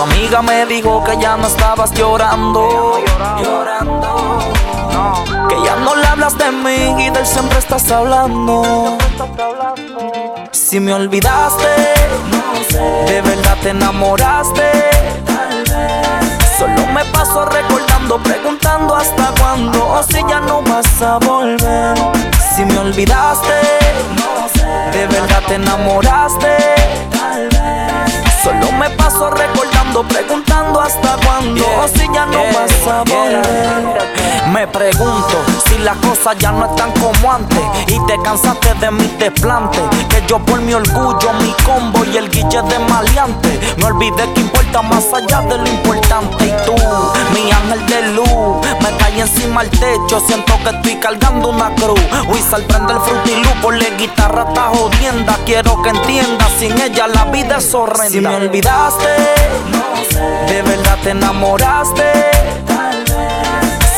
[0.00, 3.02] Tu amiga me dijo que ya no estabas llorando.
[5.48, 8.96] Que ya no le hablas de mí y del siempre estás hablando.
[10.52, 11.68] Si me olvidaste,
[13.08, 14.70] de verdad te enamoraste.
[16.58, 21.94] Solo me paso recordando, preguntando hasta cuándo o si ya no vas a volver.
[22.54, 23.54] Si me olvidaste,
[24.92, 27.09] de verdad te enamoraste.
[29.90, 34.52] Preguntando hasta cuándo o si ya no vas a volver.
[34.52, 35.44] Me pregunto
[35.84, 39.78] las cosas ya no están como antes y te cansaste de mi desplante.
[40.08, 43.60] Que yo por mi orgullo, mi combo y el guille de maleante.
[43.78, 46.44] Me olvidé que importa más allá de lo importante.
[46.44, 46.74] Y tú,
[47.34, 50.20] mi ángel de luz, me cae encima el techo.
[50.26, 52.00] Siento que estoy cargando una cruz.
[52.28, 55.36] Wizard prende el frutilú, por la guitarra está jodienda.
[55.46, 58.10] Quiero que entiendas, sin ella la vida es horrenda.
[58.10, 59.08] Si me olvidaste,
[60.46, 62.30] de verdad te enamoraste.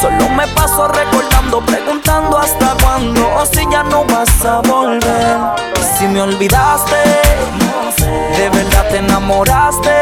[0.01, 5.37] Solo me paso recordando, preguntando hasta cuándo o si ya no vas a volver.
[5.99, 6.97] Si me olvidaste,
[8.37, 9.99] de verdad te enamoraste.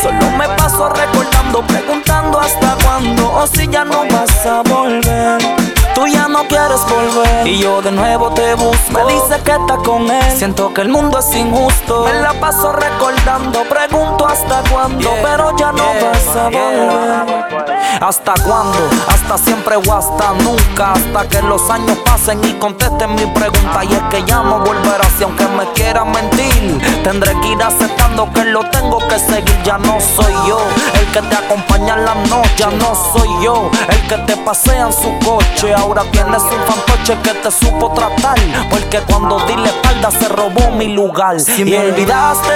[0.00, 5.67] Solo me paso recordando, preguntando hasta cuándo o si ya no vas a volver.
[5.98, 8.92] Tú ya no quieres volver y yo de nuevo te busco.
[8.92, 10.36] Me dice que estás con él.
[10.36, 12.04] Siento que el mundo es injusto.
[12.04, 17.68] Me la paso recordando, pregunto hasta cuándo, pero ya no vas a volver.
[18.00, 18.78] ¿Hasta cuándo?
[19.08, 20.92] Hasta siempre o hasta nunca.
[20.92, 23.82] Hasta que los años pasen y contesten mi pregunta.
[23.82, 25.10] Y es que ya no volverás.
[25.18, 29.62] Y aunque me quieras mentir, tendré que ir aceptando que lo tengo que seguir.
[29.64, 30.60] Ya no soy yo
[30.94, 32.54] el que te acompaña en la noche.
[32.56, 35.74] Ya no soy yo el que te pasea en su coche.
[35.74, 38.38] Ahora tienes un fantoche que te supo tratar.
[38.70, 41.40] Porque cuando di la espalda se robó mi lugar.
[41.40, 42.54] Si me olvidaste,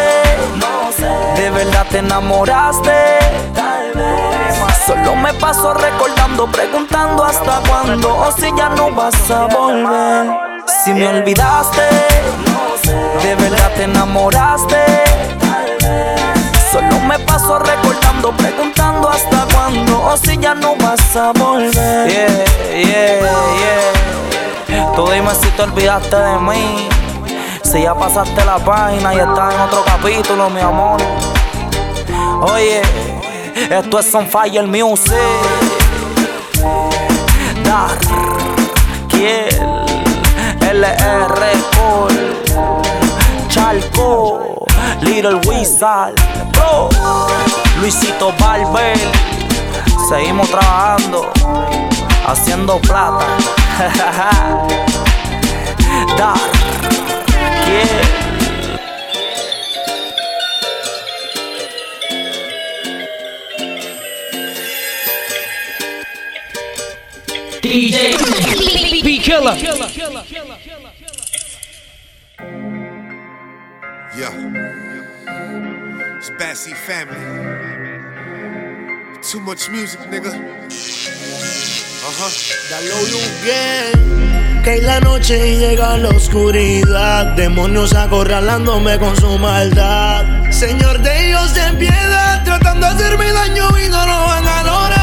[1.37, 2.93] de verdad te enamoraste.
[4.87, 10.27] Solo me paso recordando, preguntando hasta cuándo o si ya no vas a volver.
[10.85, 11.83] Si me olvidaste,
[13.23, 14.77] de verdad te enamoraste.
[16.71, 17.59] Solo me paso
[18.31, 22.09] preguntando hasta cuándo o si ya no vas a volver.
[22.09, 23.21] Yeah, yeah,
[24.69, 24.93] yeah.
[24.95, 26.89] Tú dime si te olvidaste de mí.
[27.65, 31.01] Si ya pasaste la página y estás en otro capítulo, mi amor.
[32.43, 32.83] Oye.
[33.71, 35.13] Esto es On Fire Music.
[37.65, 37.99] Dar,
[39.09, 39.49] Kiel,
[40.61, 42.43] LR Cole,
[43.49, 44.67] Chalco,
[45.01, 46.15] Little Wizard,
[46.53, 46.89] Bro,
[47.83, 48.97] Luisito Barber.
[50.09, 51.33] Seguimos trabajando,
[52.25, 53.27] haciendo plata.
[56.17, 56.39] Dar,
[57.65, 57.89] Kiel.
[67.63, 69.59] DJ B Killer.
[74.15, 74.82] Yeah.
[76.23, 77.19] It's Bassy family.
[79.29, 80.31] Too much music, nigga.
[82.07, 82.31] Uh-huh.
[83.45, 84.63] Gang.
[84.63, 87.35] Cae la noche y llega la oscuridad.
[87.35, 90.49] Demonios acorralándome con su maldad.
[90.53, 92.45] Señor de ellos, ten piedad.
[92.45, 95.02] Tratando de hacerme daño y no lo van a lograr.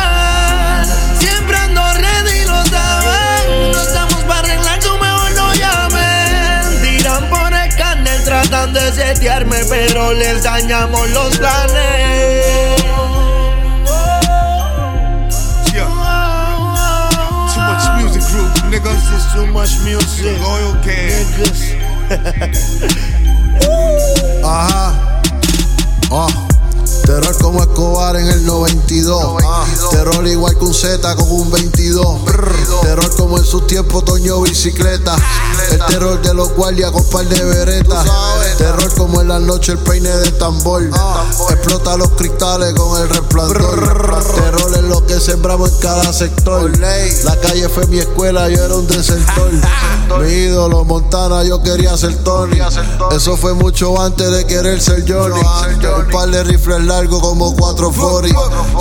[8.71, 12.81] Tratan de setearme, pero les dañamos los planes.
[17.53, 18.91] Too much music group, nigga.
[18.91, 20.39] This is too much music.
[20.39, 21.27] Loyal gang.
[24.43, 24.93] Ajá.
[26.11, 26.27] Ah.
[27.05, 29.43] Terror como Escobar en el 92.
[29.43, 29.65] Ah.
[29.91, 32.25] Terror igual que un Z con un 22.
[32.25, 32.51] Brr.
[32.81, 35.15] Terror como en sus tiempos Toño bicicleta.
[35.71, 38.05] El terror de los guardias con par de veretas.
[38.57, 40.83] Terror como en la noche el peine de tambor.
[41.49, 44.29] Explota los cristales con el resplandor.
[44.35, 46.71] Terror es lo que sembramos en cada sector.
[46.79, 49.51] La calle fue mi escuela, yo era un desertor.
[50.17, 52.57] Mi ídolo Montana, yo quería ser Tony.
[53.11, 55.39] Eso fue mucho antes de querer ser Johnny.
[55.39, 58.33] Un par de rifles largos como cuatro foris.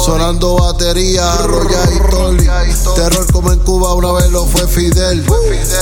[0.04, 2.48] Sonando batería, Roya y Tolly.
[2.94, 5.24] Terror como en Cuba una vez lo fue Fidel.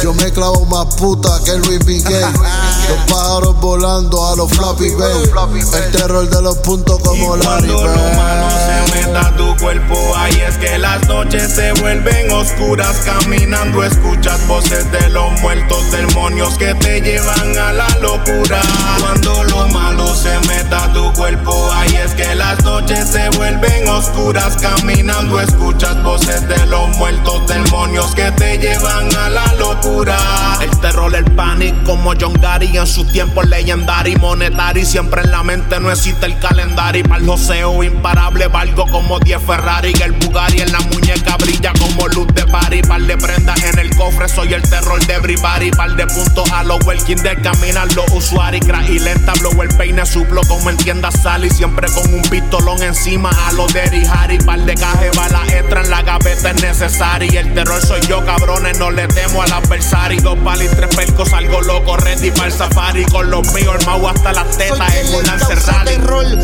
[0.03, 2.24] Yo me clavo más puta que Luis Miguel.
[2.88, 5.74] Los pájaros volando a los Flappy Bird.
[5.74, 10.14] El terror de los puntos como Larry Cuando lo malo se meta a tu cuerpo,
[10.16, 12.97] ahí es que las noches se vuelven oscuras.
[13.05, 18.61] Caminando escuchas voces de los muertos, demonios que te llevan a la locura.
[19.01, 23.88] Cuando lo malo se meta a tu cuerpo, ahí es que las noches se vuelven
[23.88, 24.57] oscuras.
[24.57, 30.16] Caminando escuchas voces de los muertos, demonios que te llevan a la locura.
[30.61, 34.84] El terror, el panic como John Gary en su tiempo legendario monetary.
[34.84, 37.03] Siempre en la mente no existe el calendario.
[37.05, 39.93] Para el joseo imparable valgo como 10 Ferrari.
[40.05, 42.82] El Bugatti en la muñeca brilla como luz de party.
[42.82, 45.70] Par de prendas en el cofre, soy el terror de everybody.
[45.72, 48.64] Par de puntos a los walking de caminar los usuarios.
[48.64, 51.51] Crack y lenta, blow el peine, suplo como en tienda Sally.
[51.51, 54.39] Siempre con un pistolón encima a los de Harry.
[54.39, 57.41] Par de caje, bala extra en la gaveta es necesario.
[57.41, 60.20] El terror soy yo, cabrones, no le temo al adversario.
[60.20, 60.39] Dos
[60.77, 63.05] tres percos, algo loco, ready para el safari.
[63.07, 65.97] Con los míos, el mau hasta las tetas en un lance rally.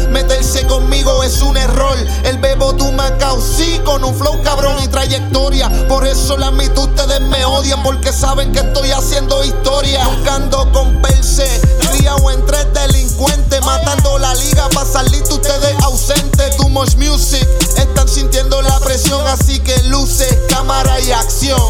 [0.08, 1.96] Meterse conmigo es un error.
[2.24, 5.70] El bebo tu Macao, sí, con un flow cabrón y trayectoria.
[5.88, 10.04] Por eso la mitad ustedes me odian, porque saben que estoy haciendo historia.
[10.06, 11.46] Buscando con perse,
[11.90, 16.56] criado en tres delincuentes, matando la liga para salir ustedes ausentes.
[16.56, 21.60] Too much music, están sintiendo la presión, así que luces, cámara y acción.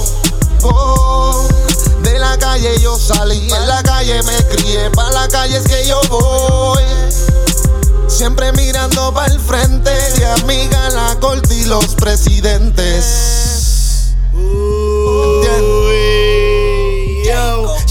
[0.62, 1.01] Oh,
[2.62, 6.82] calle yo salí, en la calle me crié, pa' la calle es que yo voy.
[8.06, 13.42] Siempre mirando para el frente, de amiga la corte y los presidentes.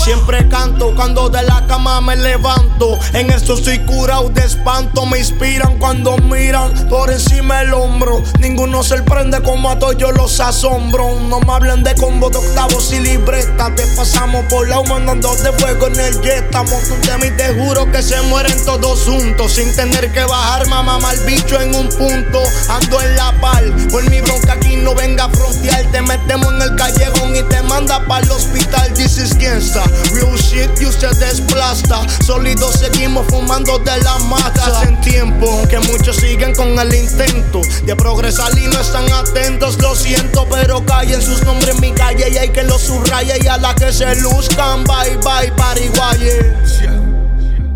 [0.03, 2.97] Siempre canto cuando de la cama me levanto.
[3.13, 5.05] En eso soy curado de espanto.
[5.05, 8.23] Me inspiran cuando miran por encima del hombro.
[8.39, 11.19] Ninguno sorprende como a todos yo los asombro.
[11.19, 13.75] No me hablen de combo de octavos y libretas.
[13.75, 16.45] Te pasamos por la mandando de fuego en el jet.
[16.45, 19.51] Estamos un y te juro que se mueren todos juntos.
[19.51, 22.41] Sin tener que bajar, mamá mal bicho en un punto.
[22.69, 23.71] Ando en la pal.
[23.91, 25.85] Por mi bronca aquí no venga a frontear.
[25.91, 28.91] Te metemos en el callejón y te manda para el hospital.
[28.95, 29.91] This is gangsta.
[30.13, 32.05] Real shit y usted desplasta.
[32.23, 34.65] Sólidos seguimos fumando de la mata.
[34.65, 39.81] Hacen tiempo que muchos siguen con el intento de progresar y no están atentos.
[39.81, 43.37] Lo siento, pero callen sus nombres en mi calle y hay que los subraye.
[43.43, 46.53] Y a la que se luzcan, bye bye, pariguaye.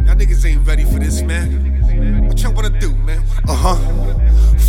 [0.05, 1.74] Y'all niggas ain't ready for this, man.
[2.35, 3.23] What y'all wanna do, man?
[3.47, 3.77] Uh huh.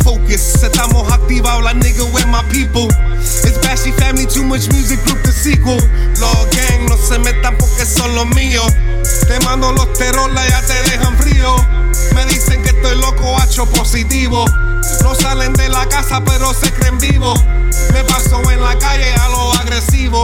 [0.01, 2.87] Focus, estamos activados la nigga with my people.
[3.19, 5.75] It's Bashy Family, too much music, group the sequel.
[6.15, 8.71] Los gang, no se metan porque son los míos.
[9.27, 11.57] Te mando los terolas, ya te dejan frío.
[12.13, 14.45] Me dicen que estoy loco, hacho positivo.
[15.01, 17.39] No salen de la casa, pero se creen vivos.
[17.93, 20.23] Me paso en la calle a lo agresivo.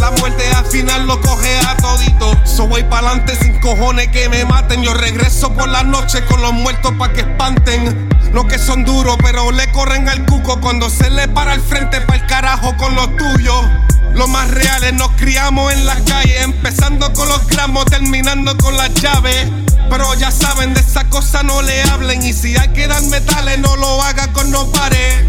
[0.00, 2.32] La muerte al final lo coge a todito.
[2.44, 4.82] So voy pa'lante sin cojones que me maten.
[4.82, 8.08] Yo regreso por la noche con los muertos pa' que espanten.
[8.32, 12.00] Los que son duros, pero le corren al cuco cuando se le para el frente
[12.00, 13.64] pa' el carajo con los tuyos.
[14.12, 18.92] Los más reales nos criamos en las calles, empezando con los gramos, terminando con las
[18.94, 19.48] llaves.
[19.88, 22.22] Pero ya saben, de esa cosa no le hablen.
[22.22, 25.26] Y si hay que dar metales, no lo haga con no pare.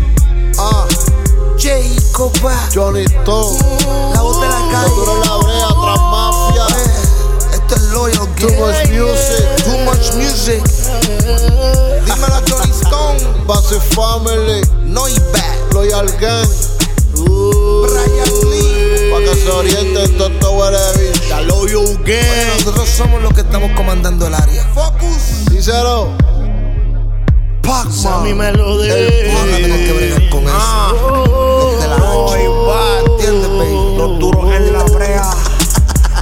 [0.57, 0.85] Ah,
[1.57, 3.59] Jacoba, Johnny Stone,
[4.13, 5.01] la voz de la calle.
[5.25, 6.65] La brea, tras mafia.
[7.53, 9.65] Esto es Loyal Too much music.
[9.65, 10.63] Too much music.
[12.05, 13.45] Dímelo a Johnny Stone.
[13.47, 15.73] Base Family, No y back.
[15.73, 16.47] Loyal Gang.
[17.15, 18.76] Brian Lee.
[19.27, 22.59] Que se orienten todos estos huele La Loyal Gang.
[22.59, 24.63] Nosotros somos los que estamos comandando el área.
[24.73, 25.51] Focus.
[25.51, 26.15] Díselo.
[27.61, 28.13] Pac-Man.
[28.13, 29.27] A mí me lo de.
[29.27, 30.53] El pana tengo que bregar con eso.
[30.57, 30.93] Ah.
[31.01, 32.99] Los de la va.
[33.05, 33.97] ¿Entiendes, baby?
[33.97, 35.29] Los duros en la brea.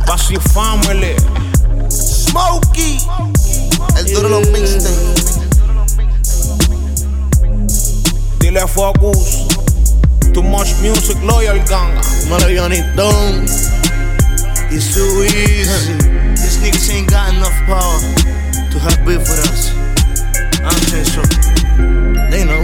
[0.08, 1.16] Bashy Family.
[1.92, 2.98] Smokey.
[3.98, 5.42] El duro de los mixtapes.
[8.40, 9.55] Dile Focus.
[10.34, 12.02] Too much music, loyal ganga.
[12.30, 12.82] Mara Johnny
[14.72, 15.94] It's too easy.
[15.94, 16.30] Hmm.
[16.32, 18.00] These niggas ain't got enough power
[18.72, 19.74] to have beef with us.
[20.64, 21.22] I'm saying so.
[22.32, 22.64] They know.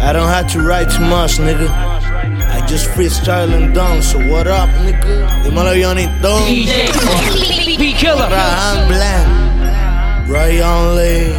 [0.00, 1.68] I don't have to write too much, nigga.
[1.68, 5.28] I just freestyle and done, so what up, nigga?
[5.42, 6.42] Dímelo, Johnny Stone.
[6.42, 8.28] DJ B Killer.
[8.28, 10.30] Ryan Bland.
[10.30, 11.34] Ryan Lee.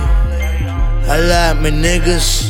[1.09, 2.46] I like me niggas.